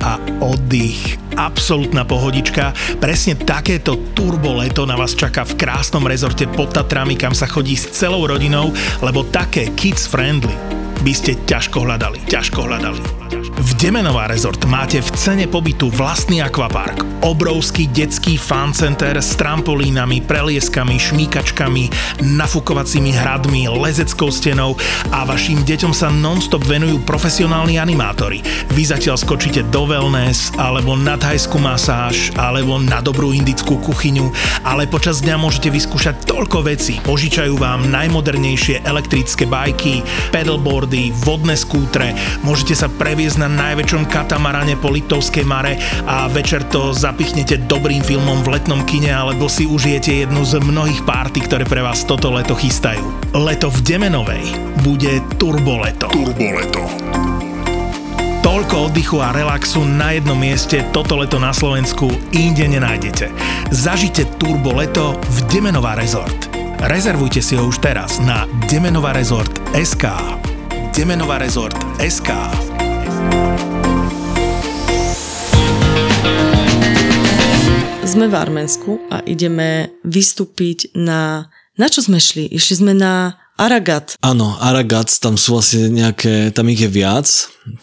a 0.00 0.16
oddych. 0.40 1.20
Absolutná 1.34 2.06
pohodička. 2.06 2.70
Presne 3.02 3.34
takéto 3.34 3.98
turbo 4.14 4.62
leto 4.62 4.86
na 4.86 4.94
vás 4.94 5.18
čaká 5.18 5.42
v 5.42 5.58
krásnom 5.58 6.06
rezorte 6.06 6.46
pod 6.46 6.70
Tatrami, 6.70 7.18
kam 7.18 7.34
sa 7.34 7.50
chodí 7.50 7.74
s 7.74 7.90
celou 7.90 8.22
rodinou, 8.22 8.70
lebo 9.02 9.26
také 9.26 9.74
kids 9.74 10.06
friendly 10.06 10.83
by 11.02 11.12
ste 11.16 11.40
ťažko 11.48 11.88
hľadali. 11.88 12.22
Ťažko 12.30 12.60
hľadali. 12.70 13.24
V 13.54 13.70
Demenová 13.78 14.26
rezort 14.26 14.58
máte 14.66 14.98
v 14.98 15.10
cene 15.14 15.46
pobytu 15.46 15.86
vlastný 15.86 16.42
akvapark, 16.42 17.22
obrovský 17.22 17.86
detský 17.86 18.34
fan 18.34 18.74
center 18.74 19.14
s 19.14 19.38
trampolínami, 19.38 20.26
prelieskami, 20.26 20.98
šmíkačkami, 20.98 21.88
nafukovacími 22.34 23.14
hradmi, 23.14 23.70
lezeckou 23.70 24.28
stenou 24.34 24.74
a 25.14 25.22
vašim 25.22 25.62
deťom 25.62 25.94
sa 25.94 26.10
non-stop 26.10 26.66
venujú 26.66 27.06
profesionálni 27.06 27.78
animátori. 27.78 28.42
Vy 28.74 28.90
zatiaľ 28.90 29.22
skočíte 29.22 29.62
do 29.70 29.86
wellness, 29.86 30.50
alebo 30.58 30.98
na 30.98 31.14
thajskú 31.14 31.62
masáž, 31.62 32.34
alebo 32.34 32.82
na 32.82 32.98
dobrú 33.00 33.30
indickú 33.30 33.78
kuchyňu, 33.78 34.34
ale 34.66 34.90
počas 34.90 35.22
dňa 35.22 35.38
môžete 35.38 35.70
vyskúšať 35.70 36.26
toľko 36.26 36.66
vecí. 36.66 36.98
Požičajú 37.06 37.54
vám 37.54 37.86
najmodernejšie 37.86 38.82
elektrické 38.82 39.46
bajky, 39.46 40.02
pedalboardy, 40.84 41.12
vodné 41.24 41.56
skútre, 41.56 42.12
môžete 42.44 42.76
sa 42.76 42.88
previesť 42.92 43.40
na 43.40 43.44
na 43.44 43.76
najväčšom 43.76 44.08
katamarane 44.08 44.72
po 44.80 44.88
Litovskej 44.88 45.44
mare 45.44 45.76
a 46.08 46.24
večer 46.32 46.64
to 46.72 46.96
zapichnete 46.96 47.68
dobrým 47.68 48.00
filmom 48.00 48.40
v 48.40 48.56
letnom 48.56 48.80
kine 48.88 49.12
alebo 49.12 49.52
si 49.52 49.68
užijete 49.68 50.24
jednu 50.24 50.48
z 50.48 50.64
mnohých 50.64 51.04
párty, 51.04 51.44
ktoré 51.44 51.68
pre 51.68 51.84
vás 51.84 52.08
toto 52.08 52.32
leto 52.32 52.56
chystajú. 52.56 53.04
Leto 53.36 53.68
v 53.68 53.78
Demenovej 53.84 54.44
bude 54.80 55.20
turboleto. 55.36 56.08
Turboleto. 56.08 56.88
Toľko 58.40 58.92
oddychu 58.92 59.20
a 59.20 59.32
relaxu 59.32 59.84
na 59.84 60.16
jednom 60.16 60.36
mieste 60.36 60.80
toto 60.92 61.20
leto 61.20 61.36
na 61.36 61.52
Slovensku 61.52 62.08
inde 62.32 62.64
nenájdete. 62.64 63.28
Zažite 63.72 64.24
turbo 64.40 64.72
leto 64.76 65.20
v 65.20 65.38
Demenová 65.52 65.96
rezort. 65.96 66.48
Rezervujte 66.80 67.44
si 67.44 67.56
ho 67.60 67.68
už 67.68 67.80
teraz 67.80 68.20
na 68.20 68.48
Demenová 68.68 69.16
Demenová 70.94 71.42
rezort 71.42 71.74
SK. 71.98 72.30
Sme 78.06 78.30
v 78.30 78.34
Arménsku 78.38 79.02
a 79.10 79.18
ideme 79.26 79.90
vystúpiť 80.06 80.94
na... 80.94 81.50
Na 81.74 81.90
čo 81.90 81.98
sme 81.98 82.22
šli? 82.22 82.46
Išli 82.46 82.74
sme 82.78 82.92
na 82.94 83.42
Aragat. 83.54 84.18
Áno, 84.18 84.58
Aragat, 84.58 85.14
tam 85.22 85.38
sú 85.38 85.54
vlastne 85.54 85.86
nejaké, 85.86 86.50
tam 86.50 86.66
ich 86.66 86.82
je 86.82 86.90
viac. 86.90 87.30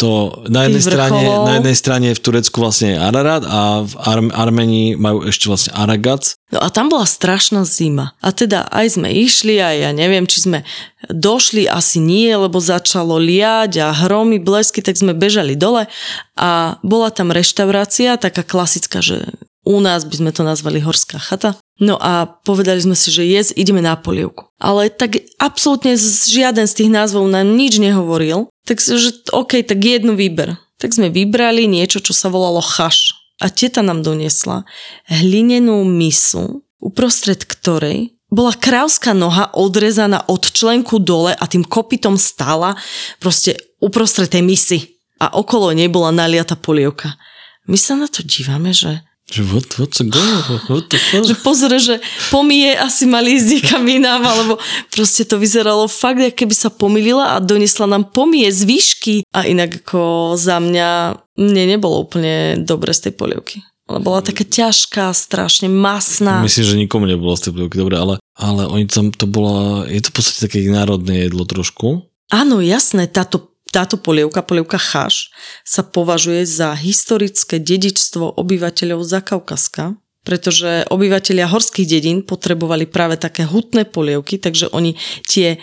To 0.04 0.44
na 0.52 0.68
jednej, 0.68 0.84
strane, 0.84 1.24
na 1.24 1.54
jednej 1.64 1.78
strane 1.80 2.08
v 2.12 2.20
Turecku 2.20 2.60
vlastne 2.60 2.94
je 2.94 2.98
Ararat 3.00 3.48
a 3.48 3.88
v 3.88 3.94
Ar- 3.96 4.36
Armenii 4.36 5.00
majú 5.00 5.24
ešte 5.24 5.48
vlastne 5.48 5.72
Aragat. 5.72 6.36
No 6.52 6.60
a 6.60 6.68
tam 6.68 6.92
bola 6.92 7.08
strašná 7.08 7.64
zima. 7.64 8.20
A 8.20 8.36
teda 8.36 8.68
aj 8.68 9.00
sme 9.00 9.16
išli 9.16 9.64
a 9.64 9.72
ja 9.72 9.90
neviem, 9.96 10.28
či 10.28 10.44
sme 10.44 10.68
došli, 11.08 11.72
asi 11.72 12.04
nie, 12.04 12.36
lebo 12.36 12.60
začalo 12.60 13.16
liať 13.16 13.80
a 13.80 13.96
hromy, 13.96 14.44
blesky, 14.44 14.84
tak 14.84 15.00
sme 15.00 15.16
bežali 15.16 15.56
dole 15.56 15.88
a 16.36 16.76
bola 16.84 17.16
tam 17.16 17.32
reštaurácia, 17.32 18.20
taká 18.20 18.44
klasická, 18.44 19.00
že 19.00 19.24
u 19.64 19.78
nás 19.80 20.04
by 20.04 20.16
sme 20.20 20.32
to 20.34 20.42
nazvali 20.42 20.82
horská 20.82 21.22
chata. 21.22 21.56
No 21.82 21.98
a 21.98 22.30
povedali 22.30 22.78
sme 22.78 22.94
si, 22.94 23.10
že 23.10 23.26
jes, 23.26 23.50
ideme 23.58 23.82
na 23.82 23.98
polievku. 23.98 24.54
Ale 24.62 24.94
tak 24.94 25.18
absolútne 25.42 25.98
žiaden 26.30 26.70
z 26.70 26.78
tých 26.78 26.94
názvov 26.94 27.26
nám 27.26 27.58
nič 27.58 27.82
nehovoril. 27.82 28.54
Takže 28.70 29.34
OK, 29.34 29.66
tak 29.66 29.82
jednu 29.82 30.14
výber. 30.14 30.62
Tak 30.78 30.94
sme 30.94 31.10
vybrali 31.10 31.66
niečo, 31.66 31.98
čo 31.98 32.14
sa 32.14 32.30
volalo 32.30 32.62
chaš. 32.62 33.18
A 33.42 33.50
teta 33.50 33.82
nám 33.82 34.06
doniesla 34.06 34.70
hlinenú 35.10 35.82
misu, 35.82 36.62
uprostred 36.78 37.42
ktorej 37.50 38.14
bola 38.30 38.54
krávská 38.54 39.12
noha 39.18 39.50
odrezaná 39.58 40.24
od 40.30 40.54
členku 40.54 41.02
dole 41.02 41.34
a 41.34 41.44
tým 41.50 41.66
kopytom 41.68 42.16
stála 42.16 42.78
proste 43.18 43.58
uprostred 43.82 44.30
tej 44.30 44.46
misy. 44.46 44.80
A 45.18 45.34
okolo 45.34 45.74
nej 45.74 45.90
bola 45.90 46.14
naliata 46.14 46.54
polievka. 46.54 47.18
My 47.66 47.78
sa 47.78 47.98
na 47.98 48.06
to 48.06 48.22
dívame, 48.22 48.72
že 48.74 49.02
že 49.32 49.48
what, 49.48 49.68
what's 49.80 50.04
a 50.04 50.06
go? 50.06 50.20
What 50.68 50.92
the 50.92 51.00
fuck? 51.00 51.24
Že 51.24 51.36
pozor, 51.40 51.72
že 51.80 52.04
pomie 52.28 52.76
asi 52.76 53.08
mali 53.08 53.40
ísť 53.40 53.48
niekam 53.48 53.84
inám, 53.88 54.22
alebo 54.28 54.54
proste 54.92 55.24
to 55.24 55.40
vyzeralo 55.40 55.88
fakt, 55.88 56.20
ako 56.20 56.36
keby 56.36 56.56
sa 56.56 56.68
pomýlila 56.68 57.36
a 57.36 57.44
donesla 57.44 57.88
nám 57.88 58.12
pomie 58.12 58.52
z 58.52 58.68
výšky. 58.68 59.16
A 59.32 59.48
inak 59.48 59.88
ako 59.88 60.36
za 60.36 60.60
mňa, 60.60 61.16
mne 61.40 61.64
nebolo 61.64 62.04
úplne 62.04 62.60
dobre 62.60 62.92
z 62.92 63.08
tej 63.08 63.14
polievky. 63.16 63.64
Ale 63.88 64.04
bola 64.04 64.24
taká 64.24 64.48
ťažká, 64.48 65.12
strašne 65.12 65.68
masná. 65.68 66.40
Myslím, 66.44 66.64
že 66.68 66.76
nikomu 66.80 67.08
nebolo 67.08 67.36
z 67.36 67.48
tej 67.48 67.52
polievky 67.56 67.76
dobre, 67.80 67.96
ale, 68.00 68.16
ale 68.36 68.68
oni 68.68 68.88
tam, 68.88 69.12
to 69.12 69.28
bola, 69.28 69.88
je 69.88 70.00
to 70.04 70.12
v 70.12 70.16
podstate 70.16 70.40
také 70.48 70.64
národné 70.68 71.28
jedlo 71.28 71.44
trošku. 71.44 72.08
Áno, 72.32 72.64
jasné, 72.64 73.12
táto 73.12 73.51
táto 73.72 73.96
polievka, 73.96 74.44
polievka 74.44 74.78
cháš, 74.78 75.32
sa 75.64 75.82
považuje 75.82 76.44
za 76.44 76.76
historické 76.76 77.58
dedičstvo 77.58 78.36
obyvateľov 78.36 79.02
Zakaukaska, 79.02 79.96
pretože 80.22 80.86
obyvateľia 80.92 81.50
horských 81.50 81.88
dedín 81.88 82.22
potrebovali 82.22 82.86
práve 82.86 83.18
také 83.18 83.48
hutné 83.48 83.90
polievky, 83.90 84.38
takže 84.38 84.70
oni 84.70 84.94
tie, 85.26 85.58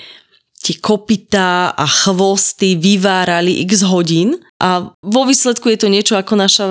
tie 0.59 0.75
kopytá 0.83 1.71
a 1.71 1.87
chvosty 1.87 2.75
vyvárali 2.75 3.63
x 3.63 3.87
hodín 3.87 4.35
a 4.59 4.91
vo 4.99 5.23
výsledku 5.23 5.71
je 5.71 5.79
to 5.79 5.87
niečo 5.87 6.19
ako 6.19 6.35
naša, 6.35 6.65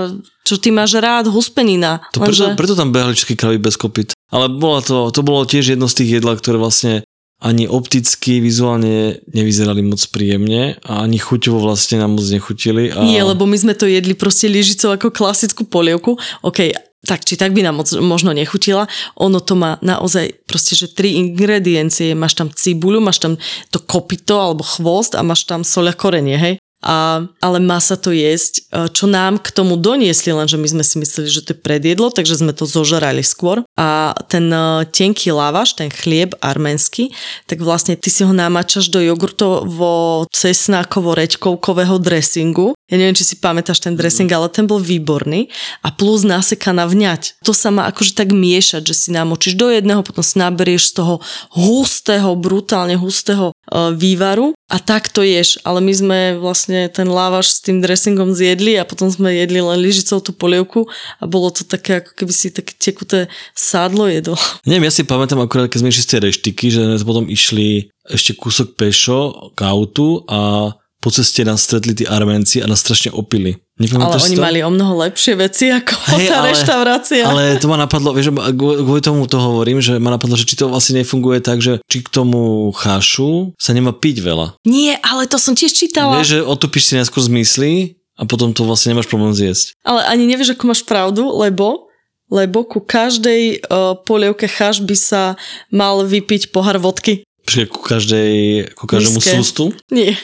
čo 0.44 0.60
ty 0.60 0.76
máš 0.76 1.00
rád, 1.00 1.32
huspenina. 1.32 2.04
To 2.12 2.20
preto, 2.20 2.52
lenže... 2.52 2.60
preto 2.60 2.76
tam 2.76 2.92
behali 2.92 3.16
všetky 3.16 3.40
kravy 3.40 3.58
bez 3.64 3.80
kopyt. 3.80 4.12
Ale 4.28 4.52
bola 4.52 4.84
to, 4.84 5.08
to 5.16 5.24
bolo 5.24 5.48
tiež 5.48 5.80
jedno 5.80 5.88
z 5.88 6.04
tých 6.04 6.20
jedla, 6.20 6.36
ktoré 6.36 6.60
vlastne 6.60 7.08
ani 7.38 7.70
opticky, 7.70 8.42
vizuálne 8.42 9.22
nevyzerali 9.30 9.86
moc 9.86 10.02
príjemne 10.10 10.82
a 10.82 11.06
ani 11.06 11.22
chuťovo 11.22 11.70
vlastne 11.70 12.02
nám 12.02 12.18
moc 12.18 12.26
nechutili. 12.26 12.90
A... 12.90 13.06
Nie, 13.06 13.22
lebo 13.22 13.46
my 13.46 13.54
sme 13.54 13.78
to 13.78 13.86
jedli 13.86 14.18
proste 14.18 14.50
lyžicou 14.50 14.98
ako 14.98 15.14
klasickú 15.14 15.62
polievku. 15.70 16.18
OK, 16.42 16.74
tak 17.06 17.24
či 17.30 17.38
tak 17.38 17.54
by 17.54 17.62
nám 17.62 17.78
moc, 17.78 17.88
možno 18.02 18.34
nechutila. 18.34 18.90
Ono 19.22 19.38
to 19.38 19.54
má 19.54 19.78
naozaj 19.86 20.34
proste, 20.50 20.74
že 20.74 20.90
tri 20.90 21.22
ingrediencie. 21.22 22.18
Máš 22.18 22.42
tam 22.42 22.50
cibuľu, 22.50 23.06
máš 23.06 23.22
tam 23.22 23.38
to 23.70 23.78
kopito 23.86 24.42
alebo 24.42 24.66
chvost 24.66 25.14
a 25.14 25.22
máš 25.22 25.46
tam 25.46 25.62
soľa 25.62 25.94
korenie, 25.94 26.42
hej? 26.42 26.58
A, 26.86 27.26
ale 27.42 27.58
má 27.58 27.82
sa 27.82 27.98
to 27.98 28.14
jesť, 28.14 28.70
e, 28.70 28.94
čo 28.94 29.10
nám 29.10 29.42
k 29.42 29.50
tomu 29.50 29.82
doniesli, 29.82 30.30
lenže 30.30 30.62
my 30.62 30.78
sme 30.78 30.84
si 30.86 30.96
mysleli, 31.02 31.26
že 31.26 31.42
to 31.42 31.58
je 31.58 31.60
predjedlo, 31.60 32.14
takže 32.14 32.38
sme 32.38 32.54
to 32.54 32.70
zožerali 32.70 33.26
skôr. 33.26 33.66
A 33.74 34.14
ten 34.30 34.46
e, 34.54 34.86
tenký 34.86 35.34
lavaš, 35.34 35.74
ten 35.74 35.90
chlieb 35.90 36.38
arménsky, 36.38 37.10
tak 37.50 37.66
vlastne 37.66 37.98
ty 37.98 38.14
si 38.14 38.22
ho 38.22 38.30
namáčaš 38.30 38.94
do 38.94 39.02
jogurtovo 39.02 40.30
cesnákovo 40.30 41.18
reďkovkového 41.18 41.98
dressingu. 41.98 42.78
Ja 42.94 43.02
neviem, 43.02 43.18
či 43.18 43.26
si 43.26 43.36
pamätáš 43.42 43.82
ten 43.82 43.98
dressing, 43.98 44.30
ale 44.30 44.46
ten 44.54 44.70
bol 44.70 44.78
výborný. 44.78 45.50
A 45.82 45.90
plus 45.90 46.22
nasekaná 46.22 46.86
vňať. 46.86 47.42
To 47.42 47.58
sa 47.58 47.74
má 47.74 47.90
akože 47.90 48.14
tak 48.14 48.30
miešať, 48.30 48.86
že 48.86 48.94
si 48.94 49.10
namočíš 49.10 49.58
do 49.58 49.74
jedného, 49.74 50.06
potom 50.06 50.22
si 50.22 50.38
naberieš 50.38 50.94
z 50.94 51.02
toho 51.02 51.20
hustého, 51.58 52.38
brutálne 52.38 52.94
hustého 53.02 53.57
vývaru 53.72 54.56
a 54.68 54.78
tak 54.80 55.12
to 55.12 55.24
ješ. 55.24 55.60
Ale 55.64 55.84
my 55.84 55.94
sme 55.96 56.20
vlastne 56.40 56.88
ten 56.92 57.08
lávaš 57.08 57.60
s 57.60 57.64
tým 57.64 57.84
dressingom 57.84 58.32
zjedli 58.32 58.80
a 58.80 58.88
potom 58.88 59.12
sme 59.12 59.36
jedli 59.36 59.60
len 59.60 59.80
lyžicou 59.80 60.24
tú 60.24 60.32
polievku 60.32 60.88
a 61.20 61.24
bolo 61.28 61.52
to 61.52 61.68
také, 61.68 62.04
ako 62.04 62.12
keby 62.16 62.34
si 62.34 62.48
také 62.52 62.74
tekuté 62.76 63.28
sádlo 63.56 64.08
jedol. 64.08 64.40
Neviem, 64.70 64.88
ja 64.88 64.94
si 64.94 65.08
pamätám 65.08 65.44
akurát, 65.44 65.68
keď 65.68 65.80
sme 65.84 65.92
išli 65.92 66.04
z 66.04 66.12
tej 66.12 66.22
reštiky, 66.32 66.66
že 66.72 66.82
potom 67.04 67.28
išli 67.28 67.92
ešte 68.08 68.40
kúsok 68.40 68.80
pešo 68.80 69.52
k 69.56 69.60
autu 69.68 70.24
a 70.32 70.72
po 71.08 71.16
ceste 71.16 71.48
nás 71.48 71.64
stretli 71.64 71.96
tí 71.96 72.04
Arménci 72.04 72.60
a 72.60 72.68
nás 72.68 72.84
strašne 72.84 73.16
opili. 73.16 73.56
ale 73.80 74.20
oni 74.20 74.36
to? 74.36 74.44
mali 74.44 74.60
o 74.60 74.68
mnoho 74.68 75.08
lepšie 75.08 75.40
veci 75.40 75.72
ako 75.72 75.96
hey, 76.12 76.28
tá 76.28 76.44
ale, 76.44 76.52
reštaurácia. 76.52 77.24
Ale 77.24 77.56
to 77.64 77.72
ma 77.72 77.80
napadlo, 77.80 78.12
vieš, 78.12 78.36
kvôli 78.36 79.00
tomu 79.00 79.24
to 79.24 79.40
hovorím, 79.40 79.80
že 79.80 80.04
ma 80.04 80.12
napadlo, 80.12 80.36
že 80.36 80.44
či 80.44 80.60
to 80.60 80.68
vlastne 80.68 81.00
nefunguje 81.00 81.40
tak, 81.40 81.64
že 81.64 81.80
či 81.88 82.04
k 82.04 82.12
tomu 82.12 82.76
chášu 82.76 83.56
sa 83.56 83.72
nemá 83.72 83.96
piť 83.96 84.20
veľa. 84.20 84.60
Nie, 84.68 85.00
ale 85.00 85.32
to 85.32 85.40
som 85.40 85.56
tiež 85.56 85.72
čítala. 85.72 86.20
Vieš, 86.20 86.28
že 86.28 86.40
otupíš 86.44 86.92
si 86.92 86.94
najskôr 87.00 87.24
z 87.24 87.32
mysli 87.40 87.72
a 88.20 88.28
potom 88.28 88.52
to 88.52 88.68
vlastne 88.68 88.92
nemáš 88.92 89.08
problém 89.08 89.32
zjesť. 89.32 89.80
Ale 89.88 90.04
ani 90.12 90.28
nevieš, 90.28 90.60
ako 90.60 90.76
máš 90.76 90.84
pravdu, 90.84 91.24
lebo 91.24 91.88
lebo 92.28 92.68
ku 92.68 92.84
každej 92.84 93.64
uh, 93.72 93.96
polievke 94.04 94.52
cháš 94.52 94.84
by 94.84 94.96
sa 95.00 95.40
mal 95.72 96.04
vypiť 96.04 96.52
pohár 96.52 96.76
vodky. 96.76 97.24
Ku 97.48 97.80
každej, 97.80 98.68
ku 98.76 98.84
každému 98.84 99.24
sústu? 99.24 99.72
Nie. 99.88 100.20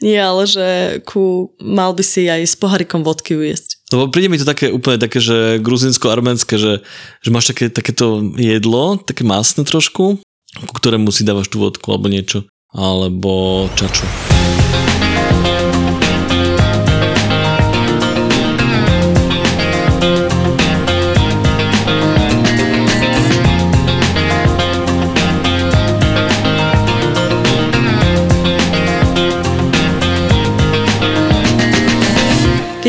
Nie, 0.00 0.22
ale 0.24 0.46
že 0.48 0.66
ku, 1.04 1.52
mal 1.60 1.92
by 1.92 2.04
si 2.04 2.26
aj 2.26 2.46
s 2.46 2.54
pohárikom 2.56 3.04
vodky 3.04 3.36
ujesť. 3.36 3.80
Lebo 3.90 4.06
príde 4.08 4.30
mi 4.30 4.38
to 4.38 4.46
také 4.46 4.70
úplne 4.70 5.02
také, 5.02 5.18
že 5.18 5.58
gruzinsko-arménske, 5.58 6.54
že, 6.56 6.86
že 7.20 7.28
máš 7.34 7.50
také, 7.50 7.68
takéto 7.68 8.22
jedlo, 8.38 8.96
také 9.02 9.26
masné 9.26 9.66
trošku, 9.66 10.22
ku 10.54 10.72
ktorému 10.74 11.10
si 11.10 11.26
dávaš 11.26 11.50
tú 11.50 11.58
vodku 11.58 11.90
alebo 11.90 12.06
niečo. 12.06 12.46
Alebo 12.70 13.66
čaču. 13.74 14.06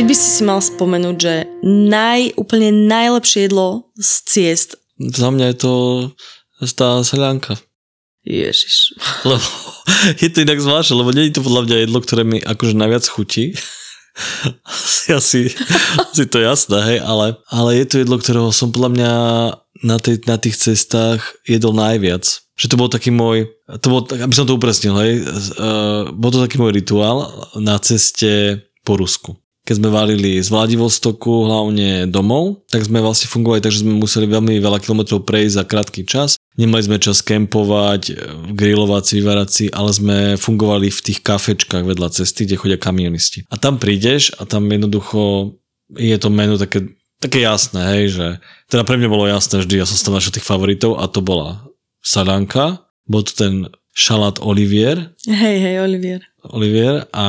Keď 0.01 0.09
by 0.09 0.17
si 0.17 0.29
si 0.33 0.41
mal 0.41 0.57
spomenúť, 0.57 1.17
že 1.21 1.45
naj, 1.61 2.33
úplne 2.33 2.73
najlepšie 2.89 3.45
jedlo 3.45 3.93
z 4.01 4.11
ciest. 4.25 4.69
Za 4.97 5.29
mňa 5.29 5.53
je 5.53 5.57
to 5.61 5.73
tá 6.73 7.05
selianka. 7.05 7.61
Ježiš. 8.25 8.97
Lebo 9.29 9.45
je 10.17 10.25
to 10.33 10.41
inak 10.41 10.57
zvláštne, 10.57 10.97
lebo 10.97 11.13
nie 11.13 11.29
je 11.29 11.37
to 11.37 11.45
podľa 11.45 11.69
mňa 11.69 11.77
jedlo, 11.85 11.97
ktoré 12.01 12.25
mi 12.25 12.41
akože 12.41 12.73
najviac 12.81 13.05
chutí. 13.05 13.53
asi, 15.21 15.53
asi 16.01 16.23
to 16.25 16.41
jasné, 16.41 16.81
hej, 16.81 16.97
ale, 17.05 17.37
ale 17.53 17.69
je 17.77 17.85
to 17.85 18.01
jedlo, 18.01 18.17
ktorého 18.17 18.49
som 18.49 18.73
podľa 18.73 18.89
mňa 18.97 19.13
na, 19.85 19.97
tej, 20.01 20.25
na 20.25 20.41
tých 20.41 20.57
cestách 20.57 21.21
jedol 21.45 21.77
najviac. 21.77 22.25
Že 22.57 22.73
to 22.73 22.79
bol 22.81 22.89
taký 22.89 23.13
môj, 23.13 23.53
to 23.77 23.85
bol, 23.93 24.01
aby 24.09 24.33
som 24.33 24.49
to 24.49 24.57
upresnil, 24.57 24.97
hej, 24.97 25.21
uh, 25.61 26.09
bol 26.09 26.33
to 26.33 26.41
taký 26.41 26.57
môj 26.57 26.73
rituál 26.73 27.29
na 27.53 27.77
ceste 27.77 28.65
po 28.81 28.97
Rusku 28.97 29.37
keď 29.71 29.79
sme 29.79 29.87
valili 29.87 30.35
z 30.43 30.51
Vladivostoku 30.51 31.47
hlavne 31.47 32.03
domov, 32.11 32.67
tak 32.67 32.83
sme 32.83 32.99
vlastne 32.99 33.31
fungovali 33.31 33.63
takže 33.63 33.87
sme 33.87 34.03
museli 34.03 34.27
veľmi 34.27 34.59
veľa 34.59 34.83
kilometrov 34.83 35.23
prejsť 35.23 35.55
za 35.55 35.63
krátky 35.63 36.01
čas. 36.03 36.35
Nemali 36.59 36.83
sme 36.83 36.99
čas 36.99 37.23
kempovať, 37.23 38.11
grilovať 38.51 39.03
si, 39.07 39.13
vyvárať 39.23 39.49
si, 39.49 39.65
ale 39.71 39.95
sme 39.95 40.17
fungovali 40.35 40.91
v 40.91 40.99
tých 41.07 41.23
kafečkách 41.23 41.87
vedľa 41.87 42.11
cesty, 42.11 42.43
kde 42.43 42.59
chodia 42.59 42.75
kamionisti. 42.75 43.47
A 43.47 43.55
tam 43.55 43.79
prídeš 43.79 44.35
a 44.35 44.43
tam 44.43 44.67
jednoducho 44.67 45.55
je 45.95 46.19
to 46.19 46.27
menu 46.27 46.59
také, 46.59 46.91
také 47.23 47.47
jasné, 47.47 47.79
hej, 47.95 48.03
že 48.11 48.27
teda 48.67 48.83
pre 48.83 48.99
mňa 48.99 49.07
bolo 49.07 49.23
jasné 49.31 49.63
vždy, 49.63 49.79
ja 49.79 49.87
som 49.87 49.95
tam 49.95 50.19
našiel 50.19 50.35
tých 50.35 50.43
favoritov 50.51 50.99
a 50.99 51.07
to 51.07 51.23
bola 51.23 51.63
salanka, 52.03 52.83
bol 53.07 53.23
to 53.23 53.31
ten 53.31 53.71
šalát 53.95 54.43
Olivier. 54.43 55.15
Hej, 55.23 55.57
hej, 55.63 55.75
Olivier. 55.79 56.21
Olivier 56.51 57.07
a 57.15 57.25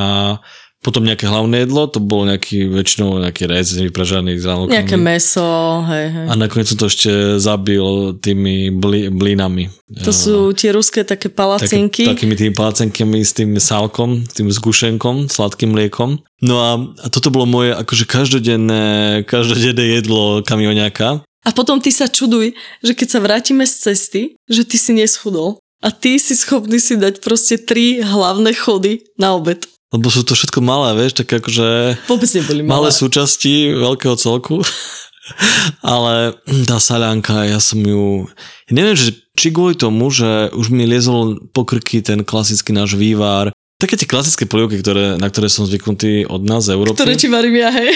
potom 0.83 1.07
nejaké 1.07 1.31
hlavné 1.31 1.63
jedlo, 1.63 1.87
to 1.87 2.03
bolo 2.03 2.27
nejaký, 2.27 2.67
väčšinou 2.67 3.23
nejaký 3.23 3.47
rez 3.47 3.71
vypražaný 3.71 4.35
s 4.35 4.45
ránokami. 4.51 4.75
Nejaké 4.75 4.99
meso, 4.99 5.47
hej, 5.87 6.07
hej. 6.11 6.27
A 6.27 6.35
nakoniec 6.35 6.67
som 6.67 6.75
to 6.75 6.91
ešte 6.91 7.39
zabil 7.39 8.19
tými 8.19 8.75
bli, 8.75 9.07
blínami. 9.07 9.71
To 10.03 10.11
sú 10.11 10.51
tie 10.51 10.75
ruské 10.75 11.07
také 11.07 11.31
palacinky. 11.31 12.11
Také, 12.11 12.19
takými 12.19 12.35
tými 12.35 12.53
palacinkami 12.59 13.23
s 13.23 13.31
tým 13.31 13.55
sálkom, 13.63 14.27
tým 14.27 14.51
zgušenkom, 14.51 15.31
sladkým 15.31 15.71
mliekom. 15.71 16.19
No 16.43 16.59
a, 16.59 16.83
a 16.99 17.07
toto 17.07 17.31
bolo 17.31 17.47
moje 17.47 17.79
akože 17.79 18.05
každodenné, 18.11 19.23
každodenné 19.23 20.03
jedlo 20.03 20.43
kamioňaka. 20.43 21.23
A 21.47 21.51
potom 21.55 21.79
ty 21.79 21.95
sa 21.95 22.11
čuduj, 22.11 22.59
že 22.83 22.93
keď 22.99 23.07
sa 23.07 23.23
vrátime 23.23 23.71
z 23.71 23.75
cesty, 23.91 24.23
že 24.51 24.67
ty 24.67 24.75
si 24.83 24.99
neschudol. 24.99 25.63
A 25.83 25.91
ty 25.91 26.19
si 26.23 26.39
schopný 26.39 26.79
si 26.79 26.95
dať 26.95 27.19
proste 27.19 27.59
tri 27.59 27.99
hlavné 28.03 28.55
chody 28.55 29.03
na 29.19 29.35
obed. 29.35 29.67
Lebo 29.93 30.09
sú 30.09 30.25
to 30.25 30.33
všetko 30.33 30.65
malé, 30.65 30.97
vieš, 30.97 31.21
také 31.21 31.37
akože... 31.37 32.01
Vôbec 32.09 32.31
neboli 32.33 32.61
malé. 32.65 32.73
Malé 32.73 32.91
súčasti 32.91 33.77
veľkého 33.77 34.17
celku. 34.17 34.65
Ale 35.85 36.35
tá 36.65 36.81
saľanka, 36.81 37.45
ja 37.45 37.61
som 37.61 37.79
ju... 37.79 38.27
Ja 38.67 38.73
neviem, 38.73 38.97
že, 38.97 39.13
či 39.37 39.53
kvôli 39.53 39.77
tomu, 39.77 40.09
že 40.09 40.49
už 40.57 40.73
mi 40.73 40.89
liezol 40.89 41.45
po 41.53 41.69
krky 41.69 42.01
ten 42.01 42.25
klasický 42.25 42.73
náš 42.73 42.97
vývar, 42.97 43.53
také 43.83 43.99
tie 43.99 44.07
klasické 44.07 44.47
polievky, 44.47 44.79
ktoré, 44.79 45.19
na 45.19 45.27
ktoré 45.27 45.51
som 45.51 45.67
zvyknutý 45.67 46.31
od 46.31 46.47
nás 46.47 46.71
z 46.71 46.79
Európy. 46.79 46.95
Ktoré 46.95 47.19
ti 47.19 47.27
varím 47.27 47.59
ja, 47.59 47.75
hej. 47.75 47.91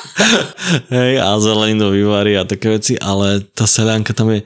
hej, 0.96 1.12
a 1.20 1.36
zeleninu 1.36 1.92
vývary 1.92 2.40
a 2.40 2.48
také 2.48 2.72
veci, 2.72 2.96
ale 2.96 3.44
tá 3.52 3.68
saľanka 3.68 4.16
tam 4.16 4.32
je 4.32 4.40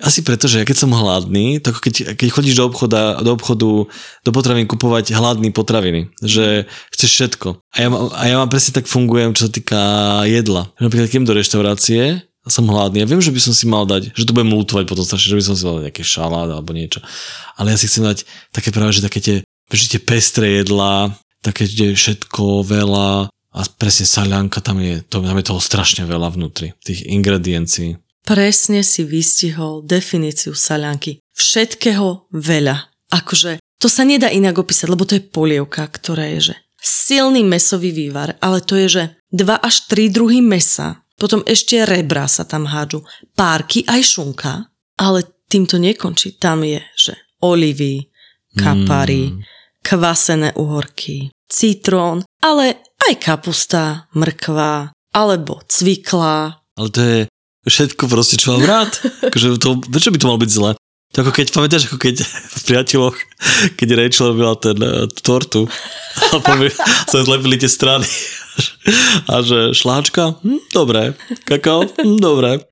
asi 0.00 0.24
preto, 0.24 0.48
že 0.48 0.64
keď 0.64 0.76
som 0.76 0.96
hladný, 0.96 1.60
tak 1.60 1.78
keď, 1.78 2.16
keď 2.16 2.28
chodíš 2.32 2.56
do 2.56 2.66
obchoda, 2.66 3.20
do 3.20 3.36
obchodu, 3.36 3.86
do 4.24 4.30
potravín 4.32 4.64
kupovať 4.64 5.12
hladný 5.12 5.52
potraviny, 5.52 6.08
že 6.24 6.64
chceš 6.96 7.10
všetko. 7.12 7.48
A 7.60 7.76
ja, 7.78 7.88
a 7.92 8.22
ja 8.26 8.34
mám 8.40 8.48
presne 8.48 8.72
tak 8.72 8.88
fungujem, 8.88 9.36
čo 9.36 9.46
sa 9.46 9.52
týka 9.52 9.80
jedla. 10.24 10.72
Napríklad, 10.80 11.12
keď 11.12 11.20
do 11.28 11.36
reštaurácie, 11.36 12.24
som 12.48 12.64
hladný. 12.64 13.04
Ja 13.04 13.10
viem, 13.10 13.20
že 13.20 13.30
by 13.30 13.40
som 13.40 13.52
si 13.52 13.68
mal 13.68 13.84
dať, 13.84 14.16
že 14.16 14.24
to 14.24 14.32
budem 14.32 14.56
lutovať 14.56 14.88
potom 14.88 15.04
strašne, 15.04 15.36
že 15.36 15.38
by 15.38 15.44
som 15.44 15.54
si 15.54 15.62
mal 15.68 15.74
dať 15.76 15.84
nejaký 15.92 16.04
šalát 16.04 16.48
alebo 16.48 16.72
niečo. 16.72 17.04
Ale 17.60 17.76
ja 17.76 17.78
si 17.78 17.84
chcem 17.84 18.00
dať 18.00 18.24
také 18.48 18.72
práve, 18.72 18.96
že 18.96 19.04
také 19.04 19.20
tie, 19.20 19.36
tie 19.68 20.00
pestré 20.00 20.64
jedlá, 20.64 21.12
také, 21.44 21.68
kde 21.68 21.92
všetko, 21.92 22.64
veľa 22.64 23.28
a 23.50 23.60
presne 23.76 24.06
saľanka, 24.06 24.62
tam 24.62 24.78
je, 24.78 25.02
tam 25.02 25.26
je 25.26 25.44
toho 25.44 25.58
strašne 25.58 26.06
veľa 26.06 26.38
vnútri, 26.38 26.70
tých 26.86 27.02
ingrediencií. 27.02 27.98
Presne 28.24 28.84
si 28.86 29.02
vystihol 29.02 29.82
definíciu 29.82 30.54
saľanky. 30.54 31.20
Všetkého 31.34 32.30
veľa. 32.30 32.76
Akože 33.10 33.58
to 33.80 33.88
sa 33.88 34.04
nedá 34.04 34.28
inak 34.28 34.60
opísať, 34.60 34.86
lebo 34.92 35.08
to 35.08 35.16
je 35.16 35.24
polievka, 35.24 35.88
ktorá 35.88 36.28
je, 36.36 36.52
že 36.52 36.54
silný 36.80 37.40
mesový 37.44 37.96
vývar, 37.96 38.36
ale 38.40 38.60
to 38.60 38.76
je, 38.76 38.88
že 38.88 39.04
2 39.32 39.56
až 39.56 39.88
3 39.88 40.12
druhy 40.12 40.44
mesa, 40.44 41.00
potom 41.16 41.44
ešte 41.44 41.84
rebra 41.84 42.28
sa 42.28 42.44
tam 42.48 42.68
hádžu, 42.68 43.04
párky 43.36 43.84
aj 43.88 44.00
šunka, 44.04 44.52
ale 45.00 45.24
tým 45.48 45.68
to 45.68 45.76
nekončí. 45.76 46.40
Tam 46.40 46.64
je, 46.64 46.80
že 46.96 47.16
olivy, 47.44 48.08
kapary, 48.56 49.32
mm. 49.32 49.40
kvasené 49.84 50.56
uhorky, 50.56 51.32
citrón, 51.48 52.24
ale 52.40 52.84
aj 53.00 53.14
kapusta, 53.20 54.08
mrkva, 54.16 54.92
alebo 55.12 55.60
cvikla. 55.68 56.64
Ale 56.76 56.88
to 56.92 57.00
je 57.00 57.20
všetko 57.66 58.08
proste, 58.08 58.40
čo 58.40 58.56
mám 58.56 58.64
rád. 58.64 58.90
Akože 59.28 59.60
to, 59.60 59.80
prečo 59.90 60.12
by 60.12 60.18
to 60.20 60.28
malo 60.28 60.40
byť 60.40 60.52
zle? 60.52 60.72
To 61.10 61.26
ako 61.26 61.34
keď, 61.34 61.46
pamätáš, 61.50 61.90
ako 61.90 61.98
keď 61.98 62.22
v 62.58 62.62
priateľoch, 62.70 63.16
keď 63.74 63.88
Rachel 63.98 64.30
robila 64.30 64.54
ten 64.54 64.78
uh, 64.78 65.10
tortu 65.10 65.66
a 66.30 66.38
povie, 66.38 66.70
sa 67.10 67.26
zlepili 67.26 67.58
tie 67.58 67.66
strany. 67.66 68.06
A 69.26 69.42
že 69.42 69.74
šláčka, 69.74 70.38
hm, 70.38 70.70
dobré, 70.70 71.18
kakao, 71.50 71.82
hm, 71.82 72.14
dobré, 72.22 72.62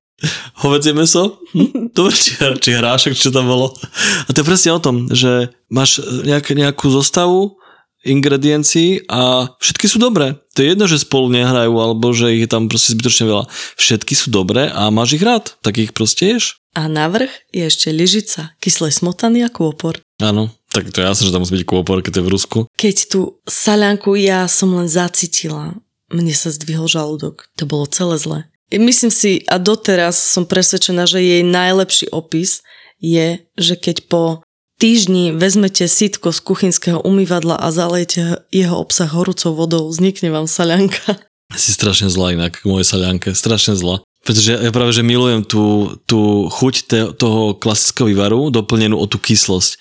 hovedzie 0.63 0.95
meso, 0.95 1.43
hm, 1.51 1.91
dobre, 1.91 2.15
či, 2.15 2.39
či 2.39 2.79
hrášok, 2.79 3.11
čo 3.19 3.35
tam 3.35 3.51
bolo. 3.51 3.75
A 4.23 4.29
to 4.31 4.39
je 4.39 4.47
presne 4.47 4.71
o 4.71 4.79
tom, 4.79 5.11
že 5.11 5.51
máš 5.67 5.99
nejak, 6.23 6.55
nejakú 6.55 6.87
zostavu 6.87 7.58
ingrediencií 8.03 9.07
a 9.11 9.51
všetky 9.59 9.85
sú 9.91 9.97
dobré. 9.99 10.39
To 10.55 10.63
je 10.63 10.71
jedno, 10.75 10.85
že 10.87 11.03
spolu 11.03 11.31
nehrajú 11.31 11.73
alebo 11.75 12.11
že 12.15 12.31
ich 12.35 12.47
je 12.47 12.51
tam 12.51 12.71
proste 12.71 12.95
zbytočne 12.95 13.25
veľa. 13.27 13.45
Všetky 13.75 14.13
sú 14.15 14.31
dobré 14.31 14.71
a 14.71 14.87
máš 14.91 15.19
ich 15.19 15.23
rád, 15.23 15.55
tak 15.59 15.79
ich 15.79 15.91
proste 15.91 16.35
ješ. 16.35 16.59
A 16.77 16.85
navrh 16.87 17.31
je 17.49 17.65
ešte 17.65 17.89
lyžica, 17.89 18.55
kyslej 18.63 18.93
smotany 18.93 19.43
a 19.43 19.49
kôpor. 19.49 19.99
Áno, 20.21 20.53
tak 20.69 20.93
to 20.93 21.01
je 21.01 21.07
jasné, 21.09 21.27
že 21.27 21.33
tam 21.33 21.41
musí 21.43 21.57
byť 21.59 21.67
kôpor, 21.67 21.99
keď 22.05 22.21
je 22.21 22.25
v 22.25 22.31
Rusku. 22.31 22.57
Keď 22.77 22.95
tú 23.09 23.41
saľanku 23.49 24.13
ja 24.15 24.45
som 24.45 24.71
len 24.77 24.85
zacítila, 24.85 25.75
mne 26.13 26.33
sa 26.33 26.53
zdvihol 26.53 26.85
žalúdok. 26.85 27.49
To 27.57 27.65
bolo 27.65 27.89
celé 27.89 28.15
zle. 28.21 28.39
Myslím 28.69 29.09
si, 29.09 29.41
a 29.49 29.57
doteraz 29.57 30.21
som 30.21 30.45
presvedčená, 30.45 31.09
že 31.09 31.25
jej 31.25 31.41
najlepší 31.41 32.13
opis 32.13 32.61
je, 33.01 33.41
že 33.57 33.73
keď 33.73 34.05
po 34.05 34.45
týždni 34.79 35.35
vezmete 35.35 35.85
sitko 35.85 36.31
z 36.31 36.39
kuchynského 36.39 37.03
umývadla 37.03 37.59
a 37.59 37.67
zalejete 37.69 38.47
jeho 38.49 38.75
obsah 38.79 39.11
horúcou 39.11 39.53
vodou, 39.53 39.91
vznikne 39.91 40.31
vám 40.31 40.47
saľanka. 40.47 41.19
Si 41.53 41.75
strašne 41.75 42.07
zlá 42.07 42.33
inak 42.33 42.63
k 42.63 42.69
mojej 42.69 42.87
saľanke, 42.87 43.35
strašne 43.35 43.75
zlá. 43.75 44.01
Pretože 44.23 44.59
ja 44.59 44.71
práve, 44.71 44.91
že 44.91 45.03
milujem 45.03 45.47
tú, 45.47 45.95
tú 46.03 46.51
chuť 46.51 46.75
te, 46.85 46.99
toho 47.15 47.55
klasického 47.55 48.11
vývaru 48.11 48.51
doplnenú 48.51 48.99
o 48.99 49.05
tú 49.07 49.15
kyslosť. 49.15 49.79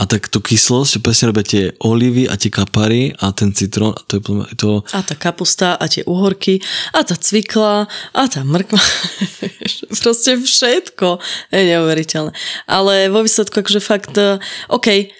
A 0.00 0.08
tak 0.08 0.32
tú 0.32 0.40
kyslosť 0.40 1.04
presne 1.04 1.28
robia 1.28 1.44
tie 1.44 1.64
olivy 1.84 2.24
a 2.24 2.40
tie 2.40 2.48
kapary 2.48 3.12
a 3.20 3.36
ten 3.36 3.52
citrón. 3.52 3.92
A, 3.92 4.00
to 4.08 4.16
je, 4.16 4.56
to... 4.56 4.80
a 4.96 5.04
tá 5.04 5.12
kapusta 5.12 5.76
a 5.76 5.84
tie 5.92 6.00
uhorky 6.08 6.64
a 6.96 7.04
tá 7.04 7.12
cvikla 7.12 7.84
a 8.16 8.22
tá 8.24 8.40
mrkva. 8.40 8.80
Proste 10.00 10.40
všetko. 10.40 11.20
Je 11.52 11.76
neuveriteľné. 11.76 12.32
Ale 12.64 13.12
vo 13.12 13.20
výsledku 13.20 13.60
akože 13.60 13.80
fakt, 13.84 14.16
eh, 14.16 14.40
OK, 14.72 15.12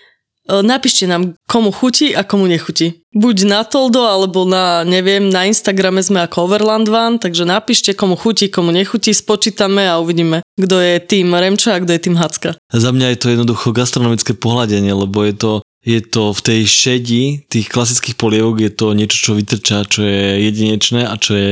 napíšte 0.59 1.07
nám, 1.07 1.39
komu 1.47 1.71
chutí 1.71 2.11
a 2.11 2.27
komu 2.27 2.51
nechutí. 2.51 3.07
Buď 3.15 3.37
na 3.47 3.63
Toldo, 3.63 4.07
alebo 4.07 4.47
na, 4.47 4.83
neviem, 4.87 5.31
na 5.31 5.47
Instagrame 5.47 6.03
sme 6.03 6.27
ako 6.27 6.51
Overland 6.51 6.91
Van, 6.91 7.19
takže 7.19 7.47
napíšte, 7.47 7.95
komu 7.95 8.19
chutí, 8.19 8.51
komu 8.51 8.75
nechutí, 8.75 9.15
spočítame 9.15 9.87
a 9.87 9.99
uvidíme, 10.03 10.43
kto 10.59 10.79
je 10.79 10.95
tým 11.03 11.35
Remča 11.35 11.79
a 11.79 11.83
kto 11.83 11.91
je 11.95 12.01
tým 12.03 12.17
Hacka. 12.19 12.55
Za 12.71 12.91
mňa 12.91 13.15
je 13.15 13.19
to 13.19 13.27
jednoducho 13.35 13.75
gastronomické 13.75 14.35
pohľadenie, 14.35 14.95
lebo 14.95 15.23
je 15.27 15.35
to 15.35 15.53
je 15.81 16.01
to 16.05 16.37
v 16.37 16.41
tej 16.45 16.61
šedi 16.69 17.23
tých 17.49 17.73
klasických 17.73 18.13
polievok 18.21 18.61
je 18.61 18.69
to 18.69 18.93
niečo, 18.93 19.17
čo 19.17 19.33
vytrčá, 19.33 19.89
čo 19.89 20.05
je 20.05 20.45
jedinečné 20.45 21.09
a 21.09 21.17
čo 21.17 21.33
je 21.33 21.51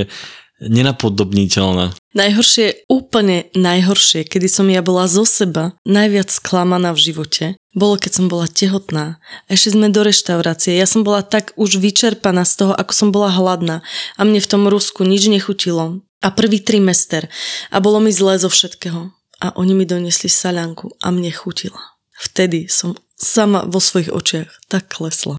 nenapodobniteľné. 0.62 1.94
Najhoršie, 2.14 2.90
úplne 2.90 3.46
najhoršie, 3.54 4.26
kedy 4.26 4.48
som 4.50 4.66
ja 4.66 4.82
bola 4.82 5.06
zo 5.06 5.22
seba 5.22 5.78
najviac 5.86 6.34
sklamaná 6.34 6.90
v 6.94 7.02
živote, 7.10 7.44
bolo 7.78 7.94
keď 7.94 8.12
som 8.18 8.26
bola 8.26 8.50
tehotná. 8.50 9.22
Ešte 9.46 9.78
sme 9.78 9.92
do 9.94 10.02
reštaurácie. 10.02 10.74
Ja 10.74 10.88
som 10.90 11.06
bola 11.06 11.22
tak 11.22 11.54
už 11.54 11.78
vyčerpaná 11.78 12.42
z 12.42 12.64
toho, 12.64 12.72
ako 12.74 12.92
som 12.92 13.08
bola 13.14 13.30
hladná. 13.30 13.86
A 14.18 14.26
mne 14.26 14.42
v 14.42 14.50
tom 14.50 14.66
Rusku 14.66 15.06
nič 15.06 15.30
nechutilo. 15.30 16.02
A 16.18 16.34
prvý 16.34 16.58
trimester. 16.58 17.30
A 17.70 17.78
bolo 17.78 18.02
mi 18.02 18.10
zlé 18.10 18.42
zo 18.42 18.50
všetkého. 18.50 19.14
A 19.38 19.46
oni 19.54 19.78
mi 19.78 19.86
donesli 19.86 20.26
saľanku 20.26 20.98
a 20.98 21.14
mne 21.14 21.30
chutila. 21.30 21.78
Vtedy 22.18 22.66
som 22.66 22.98
sama 23.14 23.62
vo 23.62 23.78
svojich 23.78 24.10
očiach 24.10 24.50
tak 24.66 24.90
klesla. 24.90 25.38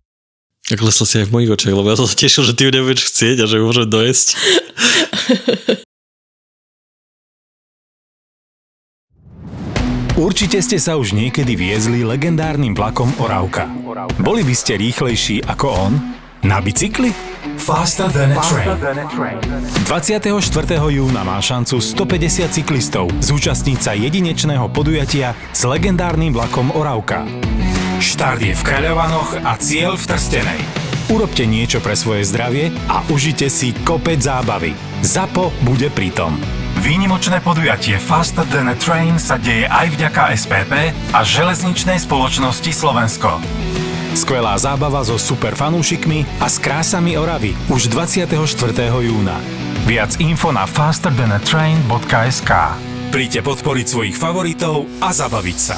Klesla 0.68 1.06
si 1.08 1.16
aj 1.24 1.26
v 1.30 1.34
mojich 1.34 1.50
očiach, 1.56 1.74
lebo 1.74 1.88
ja 1.90 1.98
som 1.98 2.06
sa 2.06 2.14
tešil, 2.14 2.44
že 2.46 2.54
ty 2.54 2.68
ju 2.68 2.72
nebudeš 2.76 3.10
chcieť 3.10 3.38
a 3.42 3.46
že 3.50 3.58
ju 3.58 3.64
môžem 3.66 3.88
dojesť. 3.90 4.28
Určite 10.20 10.60
ste 10.60 10.76
sa 10.76 11.00
už 11.00 11.16
niekedy 11.16 11.56
viezli 11.56 12.04
legendárnym 12.04 12.76
vlakom 12.76 13.08
Oravka. 13.24 13.72
Boli 14.20 14.44
by 14.44 14.52
ste 14.52 14.76
rýchlejší 14.76 15.48
ako 15.48 15.68
on? 15.72 15.94
Na 16.44 16.60
bicykli? 16.60 17.16
Faster 17.56 18.12
than 18.12 18.36
a 18.36 18.40
train. 18.44 18.68
24. 19.88 20.32
júna 20.92 21.24
má 21.24 21.40
šancu 21.40 21.80
150 21.80 22.52
cyklistov 22.52 23.08
zúčastniť 23.24 23.80
sa 23.80 23.96
jedinečného 23.96 24.68
podujatia 24.72 25.36
s 25.56 25.64
legendárnym 25.64 26.36
vlakom 26.36 26.72
Oravka. 26.76 27.24
Štart 28.00 28.40
je 28.40 28.56
v 28.56 28.64
Kráľovanoch 28.64 29.44
a 29.44 29.60
cieľ 29.60 30.00
v 30.00 30.08
Trstenej. 30.08 30.62
Urobte 31.12 31.44
niečo 31.44 31.84
pre 31.84 32.00
svoje 32.00 32.24
zdravie 32.24 32.72
a 32.88 33.04
užite 33.12 33.52
si 33.52 33.76
kopec 33.84 34.24
zábavy. 34.24 34.72
ZAPO 35.04 35.52
bude 35.68 35.92
pritom. 35.92 36.32
Výnimočné 36.80 37.44
podujatie 37.44 38.00
Faster 38.00 38.48
than 38.48 38.72
a 38.72 38.76
Train 38.80 39.20
sa 39.20 39.36
deje 39.36 39.68
aj 39.68 40.00
vďaka 40.00 40.32
SPP 40.32 40.74
a 41.12 41.20
železničnej 41.28 42.00
spoločnosti 42.00 42.72
Slovensko. 42.72 43.36
Skvelá 44.16 44.56
zábava 44.56 45.04
so 45.04 45.20
super 45.20 45.60
fanúšikmi 45.60 46.24
a 46.40 46.48
s 46.48 46.56
krásami 46.56 47.20
Oravy 47.20 47.52
už 47.68 47.92
24. 47.92 48.32
júna. 49.04 49.36
Viac 49.84 50.16
info 50.24 50.56
na 50.56 50.64
fasterthanatrain.sk 50.64 52.52
Príďte 53.12 53.42
podporiť 53.44 53.86
svojich 53.92 54.16
favoritov 54.16 54.88
a 55.04 55.12
zabaviť 55.12 55.58
sa. 55.60 55.78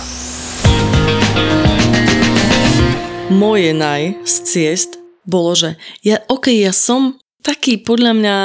Moje 3.31 3.71
naj 3.71 4.27
z 4.27 4.35
ciest 4.43 4.99
bolo, 5.23 5.55
že 5.55 5.79
ja, 6.03 6.19
ok, 6.27 6.51
ja 6.51 6.75
som 6.75 7.15
taký 7.39 7.79
podľa 7.79 8.11
mňa 8.11 8.37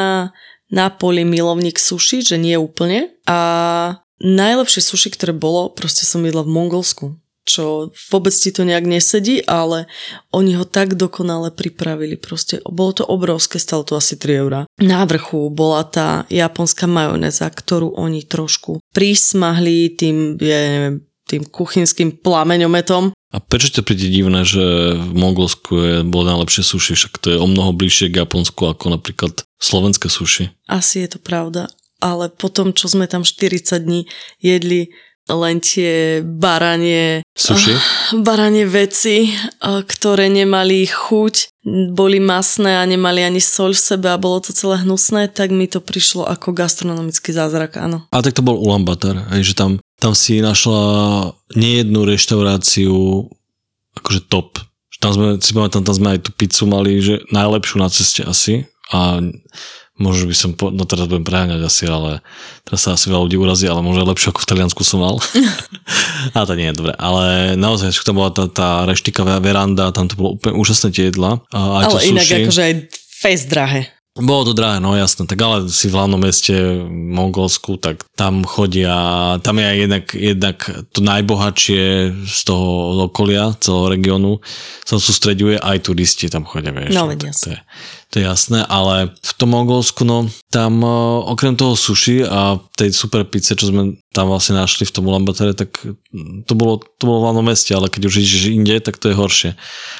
na 0.71 0.87
poli 0.95 1.27
milovník 1.27 1.75
suši, 1.75 2.23
že 2.23 2.39
nie 2.39 2.55
úplne. 2.55 3.11
A 3.27 3.39
najlepšie 4.23 4.87
suši, 4.87 5.11
ktoré 5.11 5.35
bolo, 5.35 5.75
proste 5.75 6.07
som 6.07 6.23
jedla 6.23 6.47
v 6.47 6.55
Mongolsku 6.55 7.19
čo 7.47 7.95
vôbec 8.11 8.35
ti 8.35 8.51
to 8.51 8.67
nejak 8.67 8.83
nesedí, 8.91 9.39
ale 9.47 9.87
oni 10.35 10.59
ho 10.59 10.67
tak 10.67 10.99
dokonale 10.99 11.55
pripravili. 11.55 12.19
Proste 12.19 12.59
bolo 12.67 12.91
to 13.01 13.05
obrovské, 13.07 13.63
stalo 13.63 13.87
to 13.87 13.95
asi 13.95 14.19
3 14.19 14.43
eurá. 14.43 14.61
Na 14.83 15.07
vrchu 15.07 15.47
bola 15.55 15.87
tá 15.87 16.27
japonská 16.27 16.91
majonéza, 16.91 17.47
ktorú 17.47 17.95
oni 17.95 18.27
trošku 18.27 18.83
prísmahli 18.91 19.95
tým, 19.95 20.35
ja 20.43 20.59
neviem, 20.59 21.07
tým 21.27 21.47
kuchynským 21.47 22.19
plameňometom 22.19 23.15
a 23.37 23.41
prečo 23.45 23.69
to 23.69 23.85
príde 23.85 24.09
divné, 24.09 24.49
že 24.49 24.97
v 24.97 25.13
Mongolsku 25.13 25.73
je, 25.77 25.95
bolo 26.09 26.33
najlepšie 26.33 26.65
suši, 26.65 26.97
však 26.97 27.21
to 27.21 27.37
je 27.37 27.37
o 27.37 27.45
mnoho 27.45 27.77
bližšie 27.77 28.09
k 28.09 28.25
Japonsku 28.25 28.73
ako 28.73 28.97
napríklad 28.97 29.45
slovenské 29.61 30.09
suši. 30.09 30.57
Asi 30.65 31.05
je 31.05 31.13
to 31.13 31.21
pravda, 31.21 31.69
ale 32.01 32.33
potom, 32.33 32.73
čo 32.73 32.89
sme 32.89 33.05
tam 33.05 33.29
40 33.29 33.77
dní 33.77 34.09
jedli 34.41 34.89
len 35.27 35.59
tie 35.59 36.23
baranie... 36.23 37.21
Suši? 37.35 37.75
Uh, 37.75 37.83
baranie 38.23 38.63
veci, 38.63 39.35
ktoré 39.61 40.31
nemali 40.31 40.87
chuť, 40.87 41.67
boli 41.93 42.23
masné 42.23 42.79
a 42.79 42.87
nemali 42.87 43.27
ani 43.27 43.43
soľ 43.43 43.75
v 43.75 43.85
sebe 43.91 44.07
a 44.15 44.23
bolo 44.23 44.39
to 44.39 44.55
celé 44.55 44.87
hnusné, 44.87 45.27
tak 45.29 45.51
mi 45.51 45.67
to 45.67 45.83
prišlo 45.83 46.25
ako 46.25 46.55
gastronomický 46.55 47.35
zázrak, 47.35 47.75
áno. 47.75 48.07
A 48.15 48.23
tak 48.23 48.39
to 48.39 48.47
bol 48.47 48.55
Ulaanbaatar, 48.55 49.29
aj, 49.35 49.43
že 49.43 49.59
tam 49.59 49.83
tam 50.01 50.13
si 50.13 50.45
našla 50.45 50.81
nejednú 51.57 52.05
reštauráciu 52.05 53.27
akože 53.97 54.21
top. 54.29 54.61
Tam 54.97 55.13
sme, 55.13 55.37
si 55.41 55.53
pamätám, 55.53 55.85
tam 55.85 55.97
sme 55.97 56.17
aj 56.17 56.21
tú 56.25 56.31
pizzu 56.33 56.65
mali, 56.65 57.01
že 57.01 57.21
najlepšiu 57.29 57.77
na 57.77 57.89
ceste 57.93 58.25
asi 58.25 58.65
a 58.93 59.21
možno 59.97 60.29
by 60.29 60.37
som, 60.37 60.51
po, 60.53 60.69
no 60.69 60.85
teraz 60.85 61.09
budem 61.09 61.25
preháňať 61.25 61.61
asi, 61.65 61.85
ale 61.89 62.21
teraz 62.65 62.85
sa 62.85 62.97
asi 62.97 63.09
veľa 63.09 63.25
ľudí 63.29 63.37
urazí, 63.41 63.65
ale 63.69 63.81
možno 63.81 64.09
lepšie 64.09 64.33
ako 64.33 64.45
v 64.45 64.49
Taliansku 64.53 64.83
som 64.85 65.01
mal. 65.01 65.17
a 66.37 66.45
to 66.45 66.53
nie 66.57 66.69
je 66.73 66.77
dobre. 66.77 66.93
Ale 66.97 67.57
naozaj, 67.57 67.97
tam 68.05 68.21
bola 68.21 68.33
tá, 68.33 68.45
tá 68.49 68.69
reštiková 68.85 69.41
veranda, 69.41 69.93
tam 69.93 70.09
to 70.09 70.17
bolo 70.17 70.37
úplne 70.37 70.57
úžasné 70.57 70.93
tie 70.93 71.09
jedla. 71.09 71.41
A 71.53 71.61
aj 71.81 71.85
ale 71.89 72.01
inak 72.13 72.29
sushi. 72.29 72.45
akože 72.45 72.61
aj 72.61 72.75
fest 73.09 73.47
drahé. 73.49 73.96
Bolo 74.17 74.49
to 74.49 74.53
drahé, 74.57 74.81
no 74.81 74.97
jasné, 74.97 75.29
tak 75.29 75.37
ale 75.45 75.69
si 75.69 75.93
v 75.93 75.97
hlavnom 76.01 76.17
meste 76.17 76.57
v 76.57 76.89
Mongolsku, 76.89 77.77
tak 77.77 78.01
tam 78.17 78.49
chodia, 78.49 78.97
tam 79.45 79.61
je 79.61 79.67
aj 79.69 79.77
jednak, 79.77 80.05
jednak 80.17 80.59
to 80.97 81.01
najbohatšie 81.05 81.83
z 82.25 82.41
toho 82.49 83.05
okolia, 83.13 83.53
celého 83.61 83.93
regiónu, 83.93 84.33
sa 84.89 84.97
sústreďuje, 84.97 85.61
aj 85.61 85.85
turisti 85.85 86.33
tam 86.33 86.49
chodia, 86.49 86.73
vieš. 86.73 86.97
No, 86.97 87.05
veď 87.05 87.29
to, 87.29 87.53
je, 87.53 87.61
to 88.09 88.15
je 88.17 88.25
jasné, 88.25 88.65
ale 88.65 89.13
v 89.13 89.33
tom 89.37 89.53
Mongolsku, 89.53 90.09
no, 90.09 90.33
tam 90.49 90.81
e, 90.81 90.97
okrem 91.29 91.53
toho 91.53 91.77
suši 91.77 92.25
a 92.25 92.57
tej 92.73 92.97
super 92.97 93.29
pizze, 93.29 93.53
čo 93.53 93.69
sme 93.69 94.01
tam 94.17 94.33
vlastne 94.33 94.57
našli 94.57 94.89
v 94.89 94.95
tom 94.97 95.13
Ulambatare, 95.13 95.53
tak 95.53 95.77
to 96.49 96.53
bolo, 96.57 96.81
to 96.81 97.05
bolo 97.05 97.21
v 97.21 97.25
hlavnom 97.29 97.45
meste, 97.53 97.77
ale 97.77 97.93
keď 97.93 98.09
už 98.09 98.25
ideš 98.25 98.49
inde, 98.49 98.81
tak 98.81 98.97
to 98.97 99.13
je 99.13 99.19
horšie. 99.21 99.51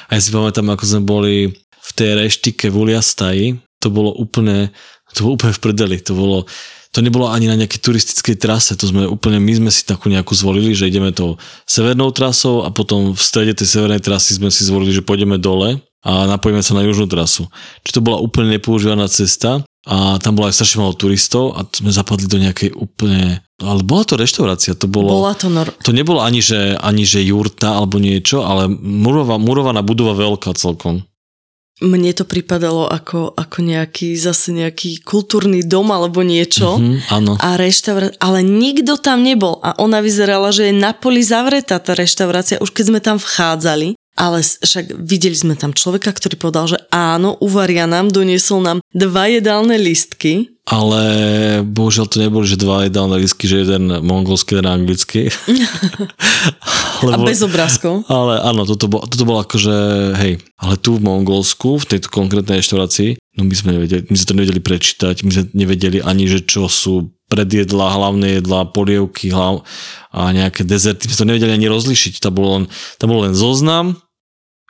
A 0.09 0.17
ja 0.17 0.19
si 0.25 0.33
pamätám, 0.33 0.65
ako 0.73 0.83
sme 0.89 1.01
boli 1.05 1.35
v 1.87 1.91
tej 1.93 2.17
reštike 2.17 2.73
v 2.73 2.75
Uliastaji, 2.81 3.66
to 3.79 3.87
bolo 3.93 4.13
úplne, 4.13 4.73
to 5.13 5.25
bolo 5.25 5.33
úplne 5.37 5.53
v 5.53 5.61
prdeli, 5.61 5.97
to 6.01 6.13
bolo, 6.17 6.49
to 6.91 6.99
nebolo 7.05 7.29
ani 7.29 7.45
na 7.45 7.59
nejakej 7.59 7.81
turistickej 7.83 8.35
trase, 8.41 8.73
to 8.73 8.89
sme 8.89 9.05
úplne, 9.05 9.37
my 9.37 9.53
sme 9.53 9.71
si 9.71 9.85
takú 9.85 10.09
nejakú 10.09 10.33
zvolili, 10.33 10.73
že 10.73 10.89
ideme 10.89 11.13
tou 11.13 11.37
severnou 11.69 12.09
trasou 12.09 12.65
a 12.65 12.73
potom 12.73 13.13
v 13.13 13.21
strede 13.21 13.53
tej 13.53 13.77
severnej 13.77 14.01
trasy 14.01 14.37
sme 14.41 14.49
si 14.49 14.65
zvolili, 14.65 14.95
že 14.95 15.05
pôjdeme 15.05 15.37
dole 15.37 15.77
a 16.01 16.11
napojíme 16.25 16.63
sa 16.63 16.77
na 16.77 16.85
južnú 16.85 17.05
trasu. 17.09 17.49
Čiže 17.83 18.01
to 18.01 18.05
bola 18.05 18.17
úplne 18.21 18.55
nepoužívaná 18.57 19.11
cesta 19.11 19.61
a 19.87 20.19
tam 20.19 20.35
bolo 20.35 20.51
aj 20.51 20.55
strašne 20.55 20.83
malo 20.83 20.95
turistov 20.95 21.55
a 21.55 21.63
sme 21.67 21.91
zapadli 21.95 22.27
do 22.27 22.39
nejakej 22.41 22.75
úplne, 22.75 23.39
ale 23.59 23.81
bola 23.87 24.03
to 24.03 24.19
reštaurácia, 24.19 24.75
to 24.75 24.91
bolo, 24.91 25.21
bola 25.21 25.33
to, 25.35 25.47
nor- 25.47 25.73
to 25.79 25.95
nebolo 25.95 26.19
ani 26.19 26.43
že, 26.43 26.75
ani 26.79 27.07
že 27.07 27.23
jurta 27.23 27.79
alebo 27.79 27.99
niečo, 28.01 28.43
ale 28.43 28.67
murovaná 28.71 29.79
budova 29.83 30.15
veľká 30.15 30.51
celkom 30.59 31.07
mne 31.77 32.09
to 32.17 32.25
pripadalo 32.25 32.89
ako, 32.89 33.37
ako 33.37 33.57
nejaký 33.61 34.17
zase 34.17 34.49
nejaký 34.49 35.05
kultúrny 35.05 35.61
dom 35.61 35.93
alebo 35.93 36.25
niečo. 36.25 36.77
Mm-hmm, 36.77 37.13
áno. 37.13 37.33
A 37.37 37.53
reštaurácia, 37.53 38.17
ale 38.17 38.41
nikto 38.41 38.97
tam 38.97 39.21
nebol. 39.21 39.61
A 39.61 39.77
ona 39.77 40.01
vyzerala, 40.01 40.49
že 40.49 40.69
je 40.69 40.73
na 40.73 40.93
poli 40.97 41.21
zavretá 41.21 41.77
tá 41.77 41.93
reštaurácia, 41.93 42.61
už 42.61 42.73
keď 42.73 42.83
sme 42.89 42.99
tam 43.01 43.17
vchádzali. 43.21 43.96
Ale 44.17 44.41
však 44.41 44.97
videli 44.97 45.37
sme 45.37 45.53
tam 45.53 45.77
človeka, 45.77 46.09
ktorý 46.09 46.41
povedal, 46.41 46.65
že 46.65 46.77
áno, 46.89 47.37
uvaria 47.37 47.85
nám, 47.85 48.09
doniesol 48.09 48.65
nám 48.65 48.77
dva 48.89 49.29
jedálne 49.29 49.77
listky 49.77 50.57
ale 50.67 51.01
bohužiaľ 51.63 52.11
to 52.11 52.19
neboli, 52.19 52.43
že 52.43 52.59
dva 52.59 52.83
jedálne 52.91 53.15
lístky, 53.15 53.47
že 53.47 53.63
jeden 53.63 53.87
mongolský, 54.03 54.59
jeden 54.59 54.67
anglický. 54.67 55.31
Lebo, 57.07 57.23
a 57.23 57.27
bez 57.31 57.39
obrázkov. 57.39 58.03
Ale 58.11 58.43
áno, 58.43 58.67
toto 58.67 58.91
bolo, 58.91 59.07
toto 59.07 59.23
bolo 59.23 59.39
akože, 59.47 59.75
hej, 60.19 60.43
ale 60.59 60.75
tu 60.75 60.99
v 60.99 61.07
Mongolsku, 61.07 61.79
v 61.79 61.87
tejto 61.95 62.11
konkrétnej 62.11 62.59
reštaurácii, 62.59 63.15
no 63.39 63.47
my 63.47 63.55
sme, 63.55 63.79
nevedeli, 63.79 64.11
my 64.11 64.15
sme 64.19 64.27
to 64.27 64.35
nevedeli 64.35 64.59
prečítať, 64.59 65.15
my 65.23 65.31
sme 65.31 65.43
nevedeli 65.55 66.03
ani, 66.03 66.27
že 66.27 66.43
čo 66.43 66.67
sú 66.67 67.15
predjedla, 67.31 67.95
hlavné 67.95 68.43
jedlá, 68.43 68.67
polievky 68.67 69.31
hlav, 69.31 69.63
a 70.11 70.35
nejaké 70.35 70.67
dezerty, 70.67 71.07
my 71.07 71.15
sme 71.15 71.21
to 71.23 71.29
nevedeli 71.31 71.51
ani 71.55 71.67
rozlišiť. 71.71 72.19
Tam 72.19 72.35
bol 72.35 72.47
len, 72.59 72.63
tam 72.99 73.07
bol 73.15 73.23
len 73.23 73.31
zoznam, 73.31 73.95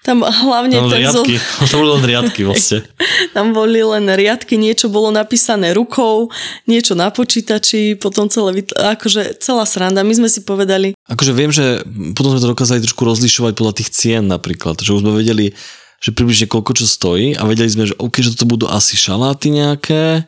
tam 0.06 0.24
hlavne... 0.24 0.78
Tam, 0.78 0.88
riadky, 0.94 1.36
zo... 1.36 1.50
tam 1.74 1.80
boli 1.82 1.90
len 1.98 2.06
riadky 2.06 2.42
vlastne. 2.48 2.80
Tam 3.36 3.54
boli 3.54 3.82
len 3.84 4.06
riadky, 4.08 4.58
niečo 4.58 4.90
bolo 4.90 5.14
napísané 5.14 5.76
rukou, 5.76 6.32
niečo 6.66 6.98
na 6.98 7.14
počítači, 7.14 7.98
potom 8.00 8.32
celé, 8.32 8.66
akože 8.66 9.38
celá 9.38 9.68
sranda. 9.68 10.02
My 10.02 10.14
sme 10.18 10.30
si 10.32 10.42
povedali... 10.42 10.98
Akože 11.06 11.34
viem, 11.36 11.54
že 11.54 11.86
potom 12.18 12.34
sme 12.34 12.42
to 12.42 12.54
dokázali 12.56 12.82
trošku 12.82 13.04
rozlišovať 13.06 13.54
podľa 13.54 13.74
tých 13.78 13.90
cien 13.94 14.24
napríklad, 14.26 14.82
že 14.82 14.96
už 14.96 15.06
sme 15.06 15.14
vedeli, 15.18 15.54
že 16.02 16.14
približne 16.14 16.50
koľko 16.50 16.78
čo 16.78 16.86
stojí 16.86 17.38
a 17.38 17.46
vedeli 17.46 17.70
sme, 17.70 17.90
že 17.90 17.98
OK, 17.98 18.22
že 18.22 18.34
toto 18.38 18.50
budú 18.50 18.66
asi 18.70 18.98
šaláty 18.98 19.54
nejaké, 19.54 20.26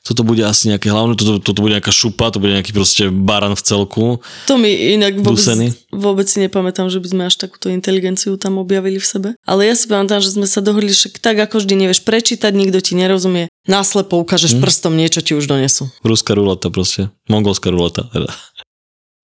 toto 0.00 0.24
bude 0.24 0.40
asi 0.40 0.72
nejaké 0.72 0.88
hlavné, 0.88 1.12
toto, 1.12 1.36
toto 1.38 1.60
bude 1.60 1.76
nejaká 1.76 1.92
šupa, 1.92 2.32
to 2.32 2.40
bude 2.40 2.56
nejaký 2.56 2.72
proste 2.72 3.12
baran 3.12 3.52
v 3.52 3.62
celku. 3.62 4.04
To 4.48 4.56
mi 4.56 4.72
inak 4.96 5.20
vôbec, 5.20 5.36
Dusený. 5.36 5.66
vôbec 5.92 6.24
si 6.24 6.40
nepamätám, 6.40 6.88
že 6.88 6.98
by 6.98 7.08
sme 7.12 7.22
až 7.28 7.36
takúto 7.36 7.68
inteligenciu 7.68 8.40
tam 8.40 8.56
objavili 8.56 8.96
v 8.96 9.04
sebe. 9.04 9.28
Ale 9.44 9.68
ja 9.68 9.76
si 9.76 9.86
pamätám, 9.86 10.24
že 10.24 10.32
sme 10.32 10.48
sa 10.48 10.64
dohodli, 10.64 10.90
že 10.90 11.12
tak 11.20 11.36
ako 11.36 11.60
vždy 11.60 11.74
nevieš 11.76 12.00
prečítať, 12.02 12.48
nikto 12.56 12.80
ti 12.80 12.96
nerozumie. 12.96 13.52
Náslepo 13.68 14.16
ukážeš 14.18 14.56
Hm. 14.56 14.60
prstom, 14.64 14.92
niečo 14.96 15.20
ti 15.20 15.36
už 15.36 15.44
donesú. 15.44 15.92
Ruská 16.00 16.32
ruleta 16.32 16.72
proste. 16.72 17.12
Mongolská 17.28 17.68
ruleta. 17.68 18.08
Teda. 18.08 18.32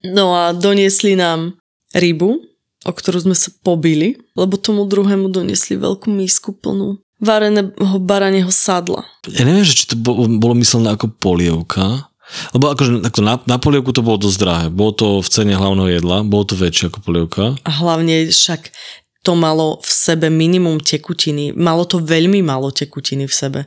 No 0.04 0.36
a 0.36 0.52
doniesli 0.52 1.16
nám 1.16 1.56
rybu, 1.96 2.36
o 2.84 2.92
ktorú 2.92 3.24
sme 3.24 3.34
sa 3.34 3.48
pobili, 3.64 4.20
lebo 4.36 4.54
tomu 4.54 4.84
druhému 4.86 5.32
doniesli 5.32 5.74
veľkú 5.74 6.12
misku 6.12 6.52
plnú 6.54 7.00
vareného 7.20 7.96
baranieho 8.00 8.52
sadla. 8.52 9.04
Ja 9.28 9.44
neviem, 9.48 9.64
že 9.64 9.76
či 9.76 9.84
to 9.92 9.96
bolo, 9.96 10.28
bolo 10.36 10.54
myslené 10.58 10.92
ako 10.92 11.12
polievka. 11.16 12.10
Lebo 12.50 12.74
akože 12.74 13.06
takto 13.06 13.22
na, 13.22 13.38
na 13.46 13.56
polievku 13.62 13.94
to 13.94 14.02
bolo 14.02 14.18
dosť 14.18 14.38
drahé. 14.42 14.66
Bolo 14.66 14.92
to 14.98 15.06
v 15.22 15.28
cene 15.30 15.54
hlavného 15.54 16.02
jedla, 16.02 16.26
bolo 16.26 16.42
to 16.42 16.58
väčšie 16.58 16.90
ako 16.90 16.98
polievka. 17.06 17.44
A 17.62 17.70
hlavne 17.70 18.28
však 18.34 18.74
to 19.22 19.38
malo 19.38 19.78
v 19.82 19.90
sebe 19.90 20.26
minimum 20.30 20.82
tekutiny. 20.82 21.54
Malo 21.54 21.86
to 21.86 22.02
veľmi 22.02 22.42
málo 22.42 22.70
tekutiny 22.74 23.26
v 23.26 23.34
sebe. 23.34 23.60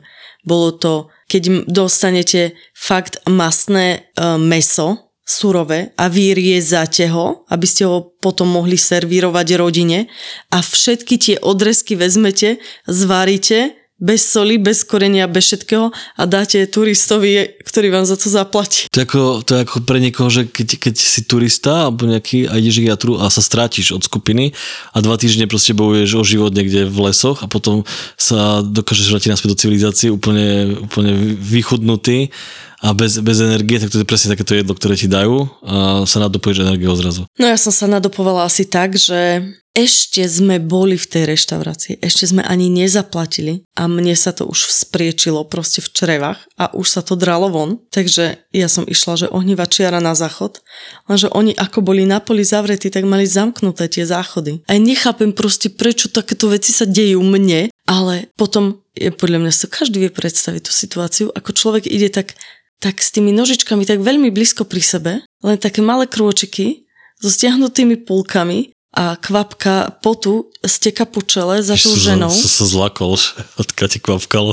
Bolo 0.44 0.72
to, 0.76 1.12
keď 1.28 1.68
dostanete 1.68 2.56
fakt 2.72 3.20
masné 3.28 4.08
e, 4.16 4.36
meso, 4.40 5.09
surové 5.30 5.94
a 5.94 6.10
vyriezate 6.10 7.06
ho, 7.14 7.46
aby 7.46 7.66
ste 7.70 7.86
ho 7.86 8.02
potom 8.18 8.50
mohli 8.50 8.74
servírovať 8.74 9.48
rodine 9.54 10.10
a 10.50 10.58
všetky 10.58 11.14
tie 11.22 11.36
odrezky 11.38 11.94
vezmete, 11.94 12.58
zvaríte 12.90 13.78
bez 14.00 14.24
soli, 14.24 14.56
bez 14.56 14.80
korenia, 14.80 15.28
bez 15.28 15.44
všetkého 15.52 15.92
a 15.92 16.22
dáte 16.24 16.64
turistovi, 16.64 17.60
ktorý 17.60 17.92
vám 17.92 18.08
za 18.08 18.16
to 18.16 18.32
zaplatí. 18.32 18.88
To 18.88 18.96
je 18.96 19.04
ako, 19.04 19.44
to 19.44 19.50
je 19.54 19.60
ako 19.68 19.76
pre 19.84 20.00
niekoho, 20.00 20.32
že 20.32 20.48
keď, 20.48 20.68
keď 20.80 20.94
si 20.96 21.20
turista 21.28 21.84
alebo 21.86 22.08
nejaký 22.08 22.48
a 22.48 22.56
ideš 22.56 22.80
k 22.80 22.88
jatru 22.88 23.20
a 23.20 23.28
sa 23.28 23.44
strátiš 23.44 23.92
od 23.92 24.00
skupiny 24.00 24.56
a 24.96 25.04
dva 25.04 25.20
týždne 25.20 25.44
proste 25.44 25.76
bojuješ 25.76 26.10
o 26.16 26.24
život 26.24 26.56
niekde 26.56 26.88
v 26.88 26.98
lesoch 27.12 27.44
a 27.44 27.46
potom 27.46 27.84
sa 28.16 28.64
dokážeš 28.64 29.12
vrátiť 29.12 29.30
naspäť 29.36 29.52
do 29.52 29.60
civilizácie 29.60 30.08
úplne, 30.08 30.80
úplne 30.80 31.12
vychudnutý 31.36 32.32
a 32.80 32.96
bez, 32.96 33.20
bez 33.20 33.38
energie, 33.44 33.76
tak 33.76 33.92
to 33.92 34.00
je 34.00 34.08
presne 34.08 34.32
takéto 34.32 34.56
jedlo, 34.56 34.72
ktoré 34.72 34.96
ti 34.96 35.04
dajú 35.04 35.44
a 35.60 36.08
sa 36.08 36.18
nadopuješ 36.24 36.64
energiou 36.64 36.96
zrazu. 36.96 37.28
No 37.36 37.44
ja 37.44 37.60
som 37.60 37.72
sa 37.72 37.84
nadopovala 37.84 38.48
asi 38.48 38.64
tak, 38.64 38.96
že 38.96 39.44
ešte 39.70 40.26
sme 40.26 40.58
boli 40.58 40.98
v 40.98 41.06
tej 41.06 41.30
reštaurácii, 41.30 42.02
ešte 42.02 42.26
sme 42.26 42.42
ani 42.42 42.66
nezaplatili 42.66 43.62
a 43.78 43.86
mne 43.86 44.18
sa 44.18 44.34
to 44.34 44.50
už 44.50 44.66
spriečilo 44.66 45.46
proste 45.46 45.78
v 45.78 45.94
črevách 45.94 46.42
a 46.58 46.74
už 46.74 46.86
sa 46.90 47.06
to 47.06 47.14
dralo 47.14 47.54
von, 47.54 47.78
takže 47.94 48.50
ja 48.50 48.66
som 48.66 48.82
išla, 48.82 49.14
že 49.14 49.26
ohnivá 49.30 49.70
čiara 49.70 50.02
na 50.02 50.18
záchod, 50.18 50.58
lenže 51.06 51.30
oni 51.30 51.54
ako 51.54 51.86
boli 51.86 52.02
na 52.02 52.18
poli 52.18 52.42
zavretí, 52.42 52.90
tak 52.90 53.06
mali 53.06 53.30
zamknuté 53.30 53.86
tie 53.86 54.02
záchody. 54.02 54.58
A 54.66 54.74
ja 54.74 54.80
nechápem 54.82 55.30
proste, 55.30 55.70
prečo 55.70 56.10
takéto 56.10 56.50
veci 56.50 56.74
sa 56.74 56.82
dejú 56.82 57.22
mne, 57.22 57.70
ale 57.86 58.26
potom 58.34 58.82
je 58.98 59.14
podľa 59.14 59.38
mňa 59.38 59.50
si 59.54 59.60
to 59.64 59.68
každý 59.70 59.96
vie 60.02 60.10
predstaviť 60.10 60.66
tú 60.66 60.72
situáciu, 60.74 61.26
ako 61.30 61.54
človek 61.54 61.86
ide 61.86 62.10
tak 62.10 62.34
tak 62.80 63.04
s 63.04 63.12
tými 63.12 63.30
nožičkami 63.36 63.84
tak 63.84 64.00
veľmi 64.00 64.32
blízko 64.32 64.64
pri 64.64 64.82
sebe, 64.82 65.12
len 65.44 65.56
také 65.60 65.84
malé 65.84 66.08
krôčiky 66.08 66.88
so 67.20 67.28
stiahnutými 67.28 68.00
pulkami 68.08 68.72
a 68.96 69.14
kvapka 69.14 70.02
potu 70.02 70.50
steka 70.66 71.06
po 71.06 71.22
čele 71.22 71.62
za 71.62 71.78
tou 71.78 71.94
ženou, 71.94 72.32
Som 72.32 72.50
sa 72.50 72.66
zlakol, 72.66 73.14
že 73.14 73.30
odkiaľ 73.60 73.88
ti 73.92 73.98
kvapkal. 74.02 74.46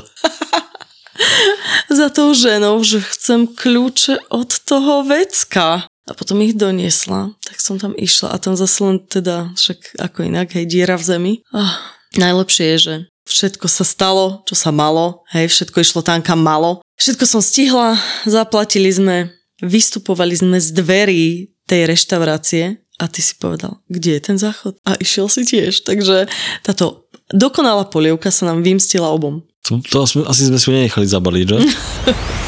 za 1.89 2.07
tou 2.13 2.35
ženou, 2.37 2.83
že 2.85 3.01
chcem 3.01 3.49
kľúče 3.49 4.29
od 4.29 4.49
toho 4.61 5.07
vecka. 5.07 5.89
A 6.07 6.15
potom 6.15 6.39
ich 6.39 6.55
doniesla, 6.55 7.35
tak 7.43 7.59
som 7.59 7.75
tam 7.75 7.91
išla 7.91 8.31
a 8.31 8.39
tam 8.39 8.55
zase 8.55 8.79
len 8.79 8.97
teda, 9.03 9.51
však 9.59 9.99
ako 9.99 10.23
inak, 10.23 10.55
hej, 10.55 10.63
diera 10.63 10.95
v 10.95 11.03
zemi. 11.03 11.33
Ah, 11.51 11.83
najlepšie 12.15 12.63
je, 12.63 12.77
že 12.79 12.95
všetko 13.27 13.67
sa 13.67 13.83
stalo, 13.83 14.39
čo 14.47 14.55
sa 14.55 14.71
malo, 14.71 15.27
hej, 15.35 15.51
všetko 15.51 15.83
išlo 15.83 15.99
tam, 16.07 16.23
kam 16.23 16.39
malo. 16.39 16.79
Všetko 16.97 17.23
som 17.29 17.41
stihla, 17.45 17.93
zaplatili 18.25 18.89
sme, 18.89 19.29
vystupovali 19.61 20.33
sme 20.33 20.57
z 20.57 20.73
dverí 20.73 21.53
tej 21.69 21.85
reštaurácie 21.85 22.81
a 22.97 23.05
ty 23.05 23.21
si 23.21 23.37
povedal, 23.37 23.77
kde 23.85 24.17
je 24.17 24.21
ten 24.25 24.37
záchod? 24.41 24.81
A 24.81 24.97
išiel 24.97 25.29
si 25.29 25.45
tiež, 25.45 25.85
takže 25.85 26.25
táto 26.65 27.05
dokonalá 27.29 27.85
polievka 27.85 28.33
sa 28.33 28.49
nám 28.49 28.65
vymstila 28.65 29.13
obom. 29.13 29.45
To, 29.69 29.77
to 29.77 30.09
asi, 30.25 30.49
sme 30.49 30.57
si 30.57 30.65
ho 30.65 30.73
nenechali 30.73 31.05
zabaliť, 31.05 31.45
že? 31.45 31.57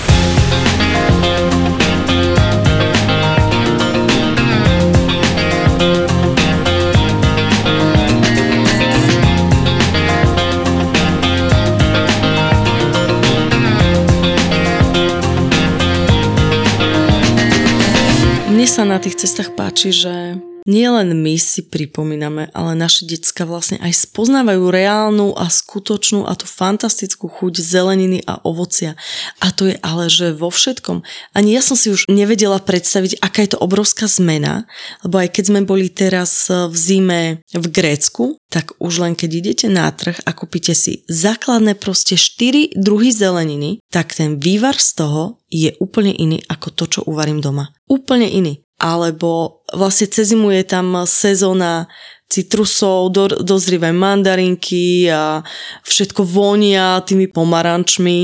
na 18.90 18.98
tých 18.98 19.22
cestách 19.22 19.54
páči, 19.54 19.94
že 19.94 20.42
nielen 20.66 21.14
my 21.14 21.38
si 21.38 21.62
pripomíname, 21.62 22.50
ale 22.58 22.74
naše 22.74 23.06
decka 23.06 23.46
vlastne 23.46 23.78
aj 23.86 24.10
spoznávajú 24.10 24.66
reálnu 24.66 25.38
a 25.38 25.46
skutočnú 25.46 26.26
a 26.26 26.34
tú 26.34 26.50
fantastickú 26.50 27.30
chuť 27.30 27.62
zeleniny 27.62 28.26
a 28.26 28.42
ovocia. 28.42 28.98
A 29.46 29.54
to 29.54 29.70
je 29.70 29.78
ale, 29.86 30.10
že 30.10 30.34
vo 30.34 30.50
všetkom. 30.50 31.06
Ani 31.38 31.54
ja 31.54 31.62
som 31.62 31.78
si 31.78 31.94
už 31.94 32.10
nevedela 32.10 32.58
predstaviť, 32.58 33.22
aká 33.22 33.46
je 33.46 33.54
to 33.54 33.62
obrovská 33.62 34.10
zmena, 34.10 34.66
lebo 35.06 35.22
aj 35.22 35.38
keď 35.38 35.44
sme 35.54 35.62
boli 35.70 35.94
teraz 35.94 36.50
v 36.50 36.74
zime 36.74 37.22
v 37.54 37.66
Grécku, 37.70 38.42
tak 38.50 38.74
už 38.82 39.06
len 39.06 39.14
keď 39.14 39.30
idete 39.38 39.68
na 39.70 39.86
trh 39.94 40.18
a 40.26 40.34
kúpite 40.34 40.74
si 40.74 41.06
základné 41.06 41.78
proste 41.78 42.18
4 42.18 42.74
druhy 42.74 43.14
zeleniny, 43.14 43.86
tak 43.94 44.18
ten 44.18 44.42
vývar 44.42 44.82
z 44.82 44.98
toho 44.98 45.38
je 45.54 45.78
úplne 45.78 46.10
iný 46.14 46.42
ako 46.50 46.74
to, 46.74 46.86
čo 46.90 47.00
uvarím 47.06 47.38
doma. 47.42 47.70
Úplne 47.86 48.26
iný. 48.26 48.66
Alebo 48.80 49.62
vlastne 49.76 50.08
cez 50.08 50.32
zimu 50.32 50.56
je 50.56 50.64
tam 50.64 51.04
sezóna 51.04 51.92
citrusov, 52.30 53.10
do, 53.10 53.26
dozrievajú 53.42 53.96
mandarinky 53.98 55.10
a 55.10 55.42
všetko 55.82 56.22
vonia 56.22 57.02
tými 57.02 57.26
pomarančmi, 57.26 58.20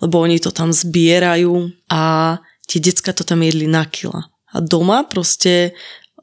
lebo 0.00 0.16
oni 0.24 0.40
to 0.40 0.48
tam 0.48 0.72
zbierajú 0.72 1.68
a 1.92 2.36
tie 2.64 2.80
decka 2.80 3.12
to 3.12 3.22
tam 3.22 3.44
jedli 3.44 3.68
na 3.68 3.84
kila. 3.84 4.32
A 4.50 4.64
doma 4.64 5.04
proste 5.04 5.76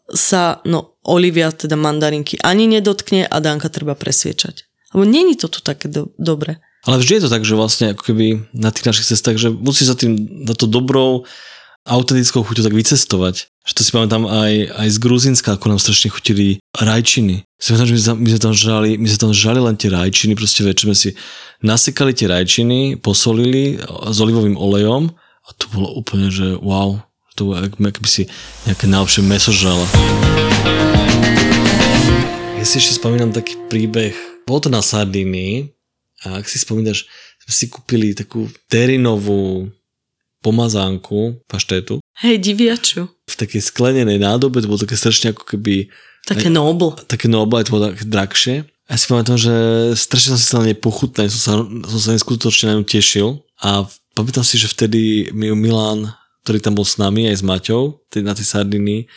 sa, 0.09 0.59
no, 0.65 0.97
Olivia, 1.05 1.53
teda 1.53 1.77
mandarinky, 1.77 2.41
ani 2.41 2.65
nedotkne 2.67 3.29
a 3.29 3.37
Danka 3.39 3.69
treba 3.69 3.93
presviečať. 3.93 4.65
Lebo 4.95 5.03
není 5.03 5.37
to 5.37 5.51
tu 5.51 5.61
také 5.61 5.91
do, 5.91 6.11
dobre. 6.17 6.57
Ale 6.87 7.03
vždy 7.03 7.19
je 7.19 7.23
to 7.27 7.33
tak, 7.33 7.43
že 7.43 7.59
vlastne 7.59 7.91
ako 7.91 8.03
keby 8.11 8.47
na 8.55 8.71
tých 8.71 8.87
našich 8.87 9.07
cestách, 9.11 9.35
že 9.35 9.51
musí 9.51 9.83
sa 9.83 9.99
tým 9.99 10.15
na 10.47 10.55
to 10.55 10.65
dobrou 10.65 11.27
autentickou 11.87 12.43
chuťou 12.43 12.67
tak 12.67 12.75
vycestovať. 12.75 13.47
Že 13.67 13.73
to 13.75 13.81
si 13.83 13.91
pamätám 13.91 14.23
aj, 14.27 14.53
aj 14.75 14.87
z 14.91 14.97
Gruzinska, 14.99 15.55
ako 15.55 15.71
nám 15.71 15.79
strašne 15.79 16.11
chutili 16.11 16.59
rajčiny. 16.75 17.47
Si 17.59 17.71
pamätám, 17.71 17.87
že 17.87 17.95
my, 17.95 18.01
my, 18.19 18.27
sme 18.31 18.41
tam 18.43 18.53
žali, 18.55 18.89
my 18.99 19.07
sme 19.07 19.19
tam 19.19 19.33
žali 19.33 19.59
len 19.63 19.75
tie 19.79 19.89
rajčiny, 19.91 20.35
proste 20.35 20.63
večer 20.63 20.91
sme 20.91 20.95
si 20.95 21.09
nasekali 21.63 22.11
tie 22.11 22.27
rajčiny, 22.27 22.99
posolili 22.99 23.79
s 23.83 24.17
olivovým 24.19 24.59
olejom 24.59 25.11
a 25.47 25.49
to 25.55 25.65
bolo 25.71 25.91
úplne, 25.95 26.27
že 26.27 26.59
wow, 26.59 26.99
to 27.37 27.53
bolo, 27.53 27.63
keby 27.69 28.09
si 28.09 28.23
nejaké 28.65 28.89
najlepšie 28.89 29.21
meso 29.23 29.53
žala. 29.53 29.85
Ja 32.57 32.65
si 32.65 32.81
ešte 32.81 32.97
spomínam 32.97 33.29
taký 33.29 33.53
príbeh. 33.69 34.17
Bolo 34.43 34.65
to 34.65 34.69
na 34.73 34.81
Sardínii 34.81 35.69
a 36.25 36.41
ak 36.41 36.49
si 36.49 36.57
spomínaš, 36.57 37.05
sme 37.45 37.53
si 37.53 37.65
kúpili 37.69 38.17
takú 38.17 38.49
terinovú 38.67 39.69
pomazánku 40.41 41.41
paštétu 41.45 41.99
Hej, 42.17 42.41
diviaču. 42.41 43.07
v 43.07 43.35
takej 43.35 43.61
sklenenej 43.61 44.17
nádobe, 44.17 44.59
to 44.59 44.67
bolo 44.67 44.79
také 44.79 44.95
strašne 44.95 45.31
ako 45.31 45.43
keby 45.47 45.89
Také 46.23 46.49
nobl. 46.49 46.91
také 47.07 47.25
noble, 47.25 47.63
to 47.63 47.71
bolo 47.71 47.87
také 47.89 48.03
drahšie. 48.03 48.55
A 48.87 48.95
ja 48.95 48.97
si 48.97 49.07
pamätám, 49.07 49.35
že 49.35 49.53
strašne 49.93 50.35
som 50.35 50.39
si 50.39 50.45
sa 50.45 50.57
na 50.57 50.67
nej 50.67 50.75
pochutnal, 50.75 51.27
som 51.27 51.39
sa, 51.39 51.51
som 51.87 51.99
sa 51.99 52.09
neskutočne 52.11 52.65
na 52.67 52.75
ňu 52.75 52.83
tešil 52.83 53.27
a 53.57 53.87
pamätám 54.11 54.43
si, 54.43 54.55
že 54.55 54.67
vtedy 54.67 55.01
mi 55.31 55.47
Milan, 55.53 56.11
ktorý 56.43 56.59
tam 56.59 56.73
bol 56.73 56.83
s 56.83 56.95
nami 56.95 57.27
aj 57.27 57.39
s 57.39 57.43
Maťou, 57.43 57.99
tej- 58.07 58.23
na 58.23 58.31
tej 58.31 58.43
Sardiny, 58.43 59.07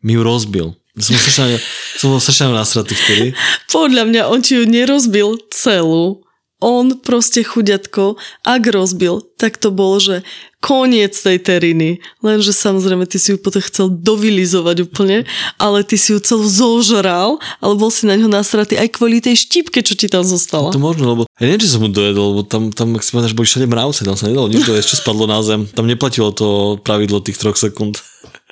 mi 0.00 0.12
ju 0.12 0.22
rozbil. 0.22 0.74
Som 0.92 1.14
strašne, 1.16 1.58
som 1.96 2.10
bol 2.10 2.20
strašne 2.20 2.50
nasratý 2.50 2.94
vtedy. 2.94 3.26
Podľa 3.68 4.02
mňa 4.04 4.22
on 4.26 4.38
ti 4.38 4.54
ju 4.54 4.64
nerozbil 4.64 5.38
celú, 5.48 6.21
on 6.62 6.94
proste 7.02 7.42
chuďatko, 7.42 8.14
ak 8.46 8.62
rozbil, 8.70 9.20
tak 9.36 9.58
to 9.58 9.74
bolo, 9.74 9.98
že 9.98 10.22
koniec 10.62 11.10
tej 11.18 11.42
teriny. 11.42 11.98
Lenže 12.22 12.54
samozrejme 12.54 13.02
ty 13.10 13.18
si 13.18 13.34
ju 13.34 13.38
potom 13.42 13.58
chcel 13.58 13.90
dovilizovať 13.90 14.86
úplne, 14.86 15.26
ale 15.58 15.82
ty 15.82 15.98
si 15.98 16.14
ju 16.14 16.22
celú 16.22 16.46
zožral, 16.46 17.42
ale 17.58 17.74
bol 17.74 17.90
si 17.90 18.06
na 18.06 18.14
ňo 18.14 18.30
nasratý 18.30 18.78
aj 18.78 18.94
kvôli 18.94 19.18
tej 19.18 19.34
štipke, 19.42 19.82
čo 19.82 19.98
ti 19.98 20.06
tam 20.06 20.22
zostala. 20.22 20.70
To 20.70 20.78
možno, 20.78 21.10
lebo 21.10 21.22
ja 21.42 21.50
neviem, 21.50 21.66
či 21.66 21.74
som 21.74 21.82
mu 21.82 21.90
dojedol, 21.90 22.38
lebo 22.38 22.42
tam, 22.46 22.70
tam 22.70 22.94
ak 22.94 23.02
si 23.02 23.10
že 23.10 23.34
boli 23.34 23.50
všade 23.50 23.66
mravce, 23.66 24.06
tam 24.06 24.14
sa 24.14 24.30
nedalo 24.30 24.46
nič 24.46 24.62
dojesť, 24.62 24.94
čo 24.94 25.00
spadlo 25.02 25.26
na 25.26 25.42
zem. 25.42 25.66
Tam 25.74 25.90
neplatilo 25.90 26.30
to 26.30 26.78
pravidlo 26.86 27.18
tých 27.18 27.42
troch 27.42 27.58
sekúnd 27.58 27.98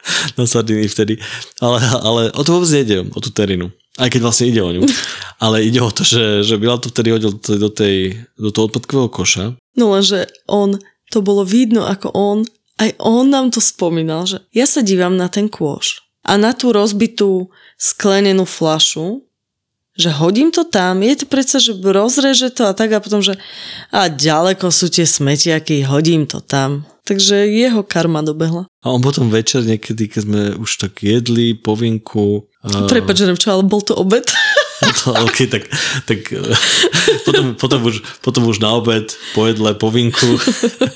na 0.39 0.45
sardiny 0.47 0.89
vtedy. 0.89 1.19
Ale, 1.61 1.79
ale 2.01 2.23
o 2.35 2.43
to 2.43 2.57
vôbec 2.57 2.71
nejde, 2.71 3.07
o 3.13 3.19
tú 3.21 3.31
terinu. 3.31 3.71
Aj 3.99 4.09
keď 4.09 4.21
vlastne 4.23 4.49
ide 4.49 4.63
o 4.63 4.71
ňu. 4.71 4.87
Ale 5.45 5.67
ide 5.67 5.81
o 5.83 5.91
to, 5.93 6.07
že, 6.07 6.47
že 6.47 6.61
Bilal 6.61 6.81
to 6.81 6.93
vtedy 6.93 7.11
hodil 7.11 7.33
do, 7.37 7.69
tej, 7.73 8.17
do 8.37 8.49
toho 8.53 8.69
odpadkového 8.71 9.09
koša. 9.09 9.45
No 9.77 9.93
lenže 9.93 10.31
on, 10.47 10.79
to 11.09 11.25
bolo 11.25 11.45
vidno, 11.45 11.85
ako 11.85 12.13
on, 12.13 12.39
aj 12.81 12.97
on 13.01 13.29
nám 13.29 13.53
to 13.53 13.61
spomínal, 13.61 14.25
že 14.25 14.41
ja 14.53 14.65
sa 14.65 14.81
dívam 14.81 15.17
na 15.17 15.29
ten 15.29 15.49
kôš 15.49 16.05
a 16.25 16.37
na 16.37 16.53
tú 16.53 16.73
rozbitú 16.73 17.49
sklenenú 17.81 18.45
flašu, 18.45 19.25
že 20.01 20.11
hodím 20.11 20.49
to 20.49 20.65
tam, 20.65 21.05
je 21.05 21.13
to 21.13 21.27
predsa, 21.29 21.61
že 21.61 21.77
rozreže 21.77 22.49
to 22.57 22.67
a 22.67 22.73
tak 22.73 22.97
a 22.97 23.05
potom, 23.05 23.21
že 23.21 23.37
a 23.93 24.09
ďaleko 24.09 24.73
sú 24.73 24.89
tie 24.89 25.05
smetiaky, 25.05 25.85
hodím 25.85 26.25
to 26.25 26.41
tam. 26.41 26.89
Takže 27.05 27.49
jeho 27.49 27.83
karma 27.83 28.23
dobehla. 28.23 28.71
A 28.87 28.87
on 28.95 29.03
potom 29.03 29.35
večer 29.35 29.67
niekedy, 29.67 30.07
keď 30.07 30.21
sme 30.23 30.43
už 30.63 30.71
tak 30.79 31.03
jedli 31.03 31.59
povinku... 31.59 32.47
Uh... 32.63 32.87
Prepač, 32.87 33.27
že 33.27 33.51
ale 33.51 33.67
bol 33.67 33.83
to 33.83 33.99
obed. 33.99 34.23
to, 35.03 35.11
okay, 35.27 35.51
tak, 35.51 35.67
tak 36.07 36.31
potom, 37.27 37.59
potom, 37.59 37.81
už, 37.83 37.97
potom 38.23 38.43
už 38.47 38.63
na 38.63 38.79
obed, 38.79 39.11
po 39.35 39.51
jedle, 39.51 39.75
po 39.75 39.91
vinku 39.91 40.39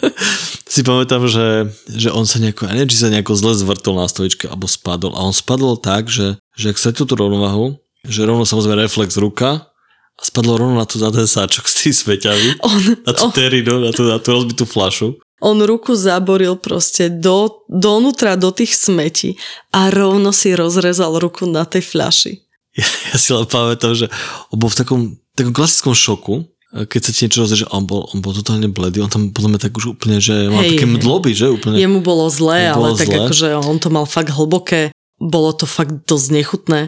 si 0.74 0.86
pamätám, 0.86 1.26
že, 1.26 1.68
že 1.90 2.14
on 2.14 2.24
sa 2.24 2.38
nejako, 2.38 2.70
neviem, 2.70 2.90
či 2.90 3.00
sa 3.00 3.10
nejako 3.10 3.34
zle 3.34 3.52
zvrtol 3.58 3.98
na 3.98 4.06
stoličke 4.06 4.46
alebo 4.46 4.70
spadol. 4.70 5.12
A 5.18 5.24
on 5.26 5.34
spadol 5.34 5.76
tak, 5.76 6.06
že, 6.06 6.38
že 6.54 6.70
ak 6.70 6.78
sa 6.78 6.94
tú 6.94 7.10
rovnovahu, 7.10 7.74
že 8.04 8.20
rovno 8.28 8.44
samozrejme 8.44 8.84
reflex 8.84 9.16
ruka 9.16 9.68
a 10.14 10.22
spadlo 10.22 10.60
rovno 10.60 10.78
na, 10.78 10.86
tú, 10.86 11.02
na 11.02 11.10
ten 11.10 11.26
sáčok 11.26 11.64
s 11.66 11.74
tým 11.82 11.94
sveťami, 12.04 12.48
on, 12.62 12.78
na 13.02 13.12
tú 13.12 13.26
on, 13.28 13.32
terinu, 13.34 13.82
na 13.82 13.90
tú, 13.90 14.06
na 14.06 14.20
tú 14.20 14.36
rozbitú 14.36 14.64
flašu. 14.68 15.18
On 15.44 15.58
ruku 15.60 15.92
zaboril 15.92 16.56
proste 16.56 17.12
do, 17.12 17.66
donútra 17.68 18.38
do 18.38 18.48
tých 18.54 18.78
smetí 18.80 19.36
a 19.74 19.92
rovno 19.92 20.32
si 20.32 20.56
rozrezal 20.56 21.20
ruku 21.20 21.44
na 21.44 21.68
tej 21.68 21.84
fľaši. 21.84 22.32
Ja, 22.74 22.88
ja 23.12 23.16
si 23.20 23.30
len 23.30 23.44
pamätám, 23.44 23.92
že 23.94 24.06
on 24.50 24.56
bol 24.56 24.72
v 24.72 24.78
takom, 24.78 25.00
takom 25.36 25.52
klasickom 25.52 25.92
šoku, 25.92 26.48
keď 26.74 27.00
sa 27.06 27.10
ti 27.14 27.20
niečo 27.26 27.46
rozde, 27.46 27.56
že 27.62 27.70
on 27.70 27.86
bol, 27.86 28.10
on 28.10 28.18
bol 28.18 28.34
totálne 28.34 28.66
bledý, 28.66 28.98
on 28.98 29.12
tam 29.12 29.30
podľa 29.30 29.54
mňa 29.54 29.60
tak 29.62 29.78
už 29.78 29.94
úplne, 29.94 30.18
že 30.18 30.50
mal 30.50 30.66
hej, 30.66 30.74
také 30.74 30.90
mdloby, 30.90 31.30
že 31.30 31.46
úplne. 31.46 31.78
Jemu 31.78 32.02
bolo 32.02 32.26
zlé, 32.26 32.74
ale 32.74 32.90
bolo 32.90 32.98
tak 32.98 33.14
zlé. 33.14 33.18
akože 33.22 33.48
on 33.62 33.78
to 33.78 33.88
mal 33.94 34.06
fakt 34.10 34.34
hlboké 34.34 34.90
bolo 35.24 35.56
to 35.56 35.64
fakt 35.64 36.04
dosť 36.04 36.28
nechutné, 36.36 36.80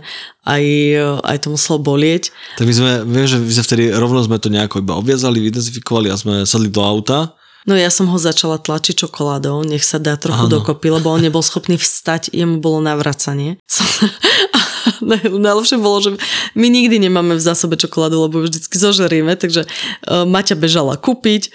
aj, 0.44 0.64
aj 1.24 1.36
to 1.40 1.48
muselo 1.48 1.80
bolieť. 1.80 2.30
Tak 2.60 2.68
my 2.68 2.74
sme, 2.76 2.92
viem, 3.08 3.26
že 3.26 3.40
my 3.40 3.52
sme 3.56 3.64
vtedy 3.64 3.84
rovno 3.96 4.20
sme 4.20 4.36
to 4.36 4.52
nejako 4.52 4.84
iba 4.84 4.92
obviazali, 4.92 5.40
vydezifikovali 5.40 6.12
a 6.12 6.20
sme 6.20 6.34
sadli 6.44 6.68
do 6.68 6.84
auta. 6.84 7.32
No 7.66 7.74
ja 7.74 7.90
som 7.90 8.06
ho 8.06 8.14
začala 8.14 8.62
tlačiť 8.62 8.94
čokoládou, 8.94 9.66
nech 9.66 9.82
sa 9.82 9.98
dá 9.98 10.14
trochu 10.14 10.46
ano. 10.46 10.62
dokopy, 10.62 10.86
lebo 10.86 11.10
on 11.10 11.18
nebol 11.18 11.42
schopný 11.42 11.74
vstať, 11.74 12.30
jemu 12.30 12.62
bolo 12.62 12.78
navracanie. 12.78 13.58
najlepšie 15.46 15.78
bolo, 15.78 15.98
že 16.02 16.10
my 16.54 16.66
nikdy 16.66 17.02
nemáme 17.02 17.36
v 17.36 17.42
zásobe 17.42 17.76
čokoládu, 17.78 18.26
lebo 18.26 18.42
vždycky 18.42 18.76
zožerieme, 18.78 19.34
takže 19.36 19.66
uh, 19.66 20.24
Maťa 20.24 20.56
bežala 20.58 20.98
kúpiť, 20.98 21.50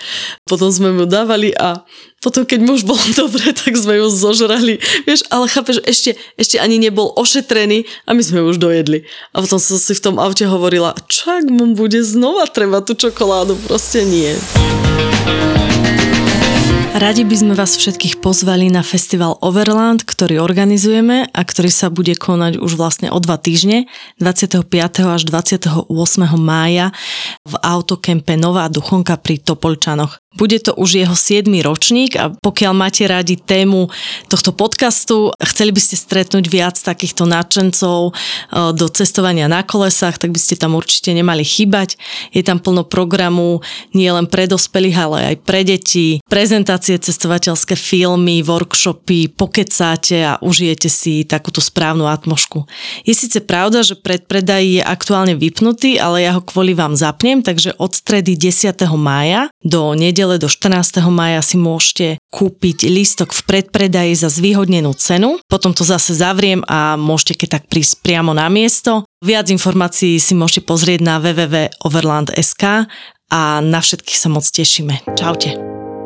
potom 0.46 0.70
sme 0.70 0.94
mu 0.94 1.04
dávali 1.10 1.52
a 1.56 1.84
potom, 2.22 2.46
keď 2.46 2.60
mu 2.62 2.78
už 2.78 2.86
bolo 2.86 3.02
dobre, 3.26 3.50
tak 3.52 3.74
sme 3.74 3.98
ju 3.98 4.08
zožrali. 4.08 4.78
Vieš, 5.10 5.26
ale 5.34 5.50
chápeš, 5.50 5.82
ešte, 5.84 6.16
ešte 6.38 6.62
ani 6.62 6.78
nebol 6.78 7.10
ošetrený 7.18 7.90
a 8.06 8.14
my 8.14 8.22
sme 8.22 8.46
ju 8.46 8.54
už 8.54 8.62
dojedli. 8.62 9.10
A 9.34 9.42
potom 9.42 9.58
som 9.58 9.76
si 9.82 9.98
v 9.98 10.04
tom 10.06 10.16
aute 10.22 10.46
hovorila, 10.46 10.94
čak 11.10 11.50
mu 11.50 11.74
bude 11.74 12.06
znova 12.06 12.46
treba 12.46 12.86
tú 12.86 12.94
čokoládu, 12.94 13.58
proste 13.66 14.06
nie. 14.06 14.38
Radi 16.92 17.24
by 17.24 17.36
sme 17.40 17.54
vás 17.56 17.80
všetkých 17.80 18.20
pozvali 18.20 18.68
na 18.68 18.84
festival 18.84 19.40
Overland, 19.40 20.04
ktorý 20.04 20.44
organizujeme 20.44 21.24
a 21.32 21.40
ktorý 21.40 21.72
sa 21.72 21.88
bude 21.88 22.12
konať 22.20 22.60
už 22.60 22.76
vlastne 22.76 23.08
o 23.08 23.16
dva 23.24 23.40
týždne, 23.40 23.88
25. 24.20 24.68
až 25.08 25.24
28. 25.24 25.88
mája 26.36 26.92
v 27.48 27.54
autokempe 27.64 28.36
Nová 28.36 28.68
Duchonka 28.68 29.16
pri 29.16 29.40
Topolčanoch. 29.40 30.20
Bude 30.32 30.64
to 30.64 30.72
už 30.80 31.04
jeho 31.04 31.12
7. 31.12 31.44
ročník 31.60 32.16
a 32.16 32.32
pokiaľ 32.32 32.72
máte 32.72 33.04
radi 33.04 33.36
tému 33.36 33.92
tohto 34.32 34.56
podcastu, 34.56 35.36
chceli 35.44 35.76
by 35.76 35.82
ste 35.84 36.00
stretnúť 36.00 36.48
viac 36.48 36.80
takýchto 36.80 37.28
nadšencov 37.28 38.00
eh, 38.10 38.72
do 38.72 38.88
cestovania 38.88 39.52
na 39.52 39.60
kolesách, 39.60 40.16
tak 40.16 40.32
by 40.32 40.40
ste 40.40 40.56
tam 40.56 40.80
určite 40.80 41.12
nemali 41.12 41.44
chýbať. 41.44 42.00
Je 42.32 42.48
tam 42.48 42.64
plno 42.64 42.88
programu 42.88 43.60
nie 43.92 44.08
len 44.08 44.24
pre 44.24 44.48
dospelých, 44.48 44.98
ale 44.98 45.18
aj 45.36 45.36
pre 45.44 45.68
deti, 45.68 46.24
prezentácie, 46.32 46.96
cestovateľské 46.96 47.76
filmy, 47.76 48.40
workshopy, 48.40 49.36
pokecáte 49.36 50.24
a 50.24 50.40
užijete 50.40 50.88
si 50.88 51.28
takúto 51.28 51.60
správnu 51.60 52.08
atmošku. 52.08 52.64
Je 53.04 53.12
síce 53.12 53.44
pravda, 53.44 53.84
že 53.84 54.00
predpredaj 54.00 54.64
je 54.64 54.82
aktuálne 54.82 55.36
vypnutý, 55.36 56.00
ale 56.00 56.24
ja 56.24 56.40
ho 56.40 56.42
kvôli 56.42 56.72
vám 56.72 56.96
zapnem, 56.96 57.44
takže 57.44 57.76
od 57.76 57.92
stredy 57.92 58.40
10. 58.40 58.80
mája 58.96 59.52
do 59.60 59.92
nedele 59.92 60.21
nedele 60.22 60.38
do 60.38 60.46
14. 60.46 61.02
maja 61.10 61.42
si 61.42 61.58
môžete 61.58 62.22
kúpiť 62.30 62.86
lístok 62.86 63.34
v 63.34 63.42
predpredaji 63.42 64.14
za 64.14 64.30
zvýhodnenú 64.30 64.94
cenu. 64.94 65.42
Potom 65.50 65.74
to 65.74 65.82
zase 65.82 66.14
zavriem 66.14 66.62
a 66.70 66.94
môžete 66.94 67.42
keď 67.42 67.58
tak 67.58 67.64
prísť 67.66 68.06
priamo 68.06 68.30
na 68.30 68.46
miesto. 68.46 69.02
Viac 69.26 69.50
informácií 69.50 70.22
si 70.22 70.38
môžete 70.38 70.70
pozrieť 70.70 71.02
na 71.02 71.18
www.overland.sk 71.18 72.86
a 73.34 73.42
na 73.66 73.80
všetkých 73.82 74.18
sa 74.22 74.30
moc 74.30 74.46
tešíme. 74.46 75.18
Čaute. 75.18 75.58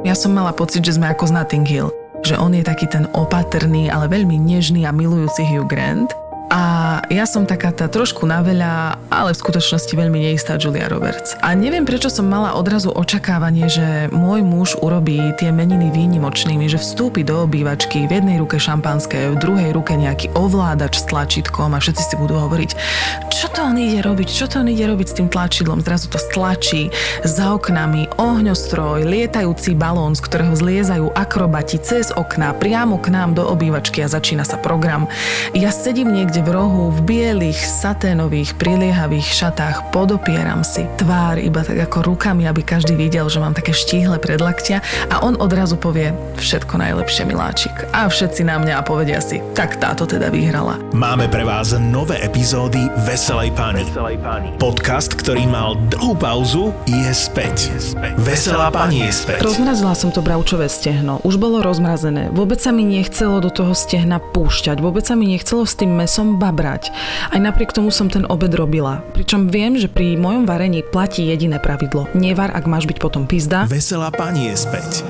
Ja 0.08 0.16
som 0.16 0.32
mala 0.32 0.56
pocit, 0.56 0.88
že 0.88 0.96
sme 0.96 1.12
ako 1.12 1.28
z 1.28 1.36
Notting 1.36 1.68
Hill 1.68 1.92
že 2.26 2.42
on 2.42 2.58
je 2.58 2.66
taký 2.66 2.90
ten 2.90 3.06
opatrný, 3.14 3.86
ale 3.86 4.10
veľmi 4.10 4.42
nežný 4.42 4.82
a 4.82 4.90
milujúci 4.90 5.46
Hugh 5.46 5.70
Grant 5.70 6.10
a 6.54 6.62
ja 7.10 7.26
som 7.26 7.50
taká 7.50 7.74
tá 7.74 7.90
trošku 7.90 8.30
naveľa, 8.30 9.02
ale 9.10 9.34
v 9.34 9.42
skutočnosti 9.42 9.90
veľmi 9.90 10.30
neistá 10.30 10.62
Julia 10.62 10.86
Roberts. 10.86 11.34
A 11.42 11.58
neviem, 11.58 11.84
prečo 11.84 12.14
som 12.14 12.30
mala 12.30 12.54
odrazu 12.54 12.94
očakávanie, 12.94 13.66
že 13.66 14.08
môj 14.14 14.46
muž 14.46 14.78
urobí 14.78 15.34
tie 15.42 15.50
meniny 15.50 15.90
výnimočnými, 15.90 16.70
že 16.70 16.78
vstúpi 16.78 17.26
do 17.26 17.50
obývačky, 17.50 18.06
v 18.06 18.22
jednej 18.22 18.38
ruke 18.38 18.62
šampanské, 18.62 19.34
v 19.34 19.42
druhej 19.42 19.74
ruke 19.74 19.98
nejaký 19.98 20.30
ovládač 20.38 21.02
s 21.02 21.10
tlačítkom 21.10 21.74
a 21.74 21.82
všetci 21.82 22.04
si 22.14 22.16
budú 22.22 22.38
hovoriť, 22.38 22.72
čo 23.34 23.50
to 23.50 23.66
on 23.66 23.82
ide 23.82 24.06
robiť, 24.06 24.28
čo 24.30 24.46
to 24.46 24.62
on 24.62 24.70
ide 24.70 24.86
robiť 24.86 25.08
s 25.10 25.18
tým 25.18 25.28
tlačidlom, 25.28 25.82
zrazu 25.82 26.14
to 26.14 26.22
stlačí, 26.22 26.94
za 27.26 27.58
oknami 27.58 28.05
ohňostroj, 28.16 29.04
lietajúci 29.04 29.76
balón, 29.76 30.16
z 30.16 30.24
ktorého 30.24 30.56
zliezajú 30.56 31.12
akrobati 31.12 31.80
cez 31.80 32.12
okná, 32.16 32.56
priamo 32.56 32.96
k 33.00 33.12
nám 33.12 33.36
do 33.36 33.44
obývačky 33.44 34.04
a 34.04 34.12
začína 34.12 34.48
sa 34.48 34.56
program. 34.56 35.08
Ja 35.52 35.72
sedím 35.72 36.16
niekde 36.16 36.40
v 36.44 36.56
rohu 36.56 36.92
v 36.96 37.00
bielých 37.04 37.60
saténových 37.60 38.56
priliehavých 38.56 39.28
šatách 39.28 39.92
podopieram 39.92 40.64
si 40.64 40.88
tvár 40.96 41.40
iba 41.40 41.64
tak 41.64 41.92
ako 41.92 42.16
rukami, 42.16 42.48
aby 42.48 42.64
každý 42.64 42.96
videl, 42.96 43.28
že 43.28 43.44
mám 43.44 43.56
také 43.56 43.76
štíhle 43.76 44.20
predlaktia 44.20 44.80
a 45.12 45.24
on 45.24 45.36
odrazu 45.40 45.76
povie 45.76 46.16
všetko 46.40 46.80
najlepšie 46.80 47.28
miláčik. 47.28 47.76
A 47.92 48.08
všetci 48.08 48.48
na 48.48 48.60
mňa 48.60 48.84
povedia 48.88 49.20
si, 49.20 49.44
tak 49.52 49.80
táto 49.84 50.08
teda 50.08 50.32
vyhrala. 50.32 50.80
Máme 50.96 51.28
pre 51.28 51.44
vás 51.44 51.76
nové 51.76 52.20
epizódy 52.24 52.88
Veselej 53.04 53.52
pani. 53.56 53.84
Podcast, 54.56 55.16
ktorý 55.20 55.44
mal 55.48 55.76
dlhú 55.92 56.16
pauzu, 56.16 56.72
je 56.88 57.12
späť. 57.12 57.76
Veselá 58.20 58.68
pani 58.74 59.08
je 59.08 59.24
späť. 59.24 59.40
Rozmrazila 59.40 59.96
som 59.96 60.12
to 60.12 60.20
bravčové 60.20 60.68
stehno. 60.68 61.24
Už 61.24 61.40
bolo 61.40 61.64
rozmrazené. 61.64 62.34
Vôbec 62.34 62.60
sa 62.60 62.76
mi 62.76 62.84
nechcelo 62.84 63.40
do 63.40 63.54
toho 63.54 63.72
stehna 63.72 64.20
púšťať. 64.20 64.84
Vôbec 64.84 65.08
sa 65.08 65.16
mi 65.16 65.32
nechcelo 65.32 65.64
s 65.64 65.80
tým 65.80 65.96
mesom 65.96 66.16
som 66.26 66.42
babrať. 66.42 66.90
Aj 67.30 67.38
napriek 67.38 67.70
tomu 67.70 67.94
som 67.94 68.10
ten 68.10 68.26
obed 68.26 68.50
robila. 68.58 69.06
Pričom 69.14 69.46
viem, 69.46 69.78
že 69.78 69.86
pri 69.86 70.18
mojom 70.18 70.50
varení 70.50 70.82
platí 70.82 71.30
jediné 71.30 71.62
pravidlo. 71.62 72.10
Nevar, 72.18 72.50
ak 72.50 72.66
máš 72.66 72.90
byť 72.90 72.98
potom 72.98 73.30
pizda. 73.30 73.70
Veselá 73.70 74.10
pani 74.10 74.50
je 74.50 74.56
späť. 74.58 75.06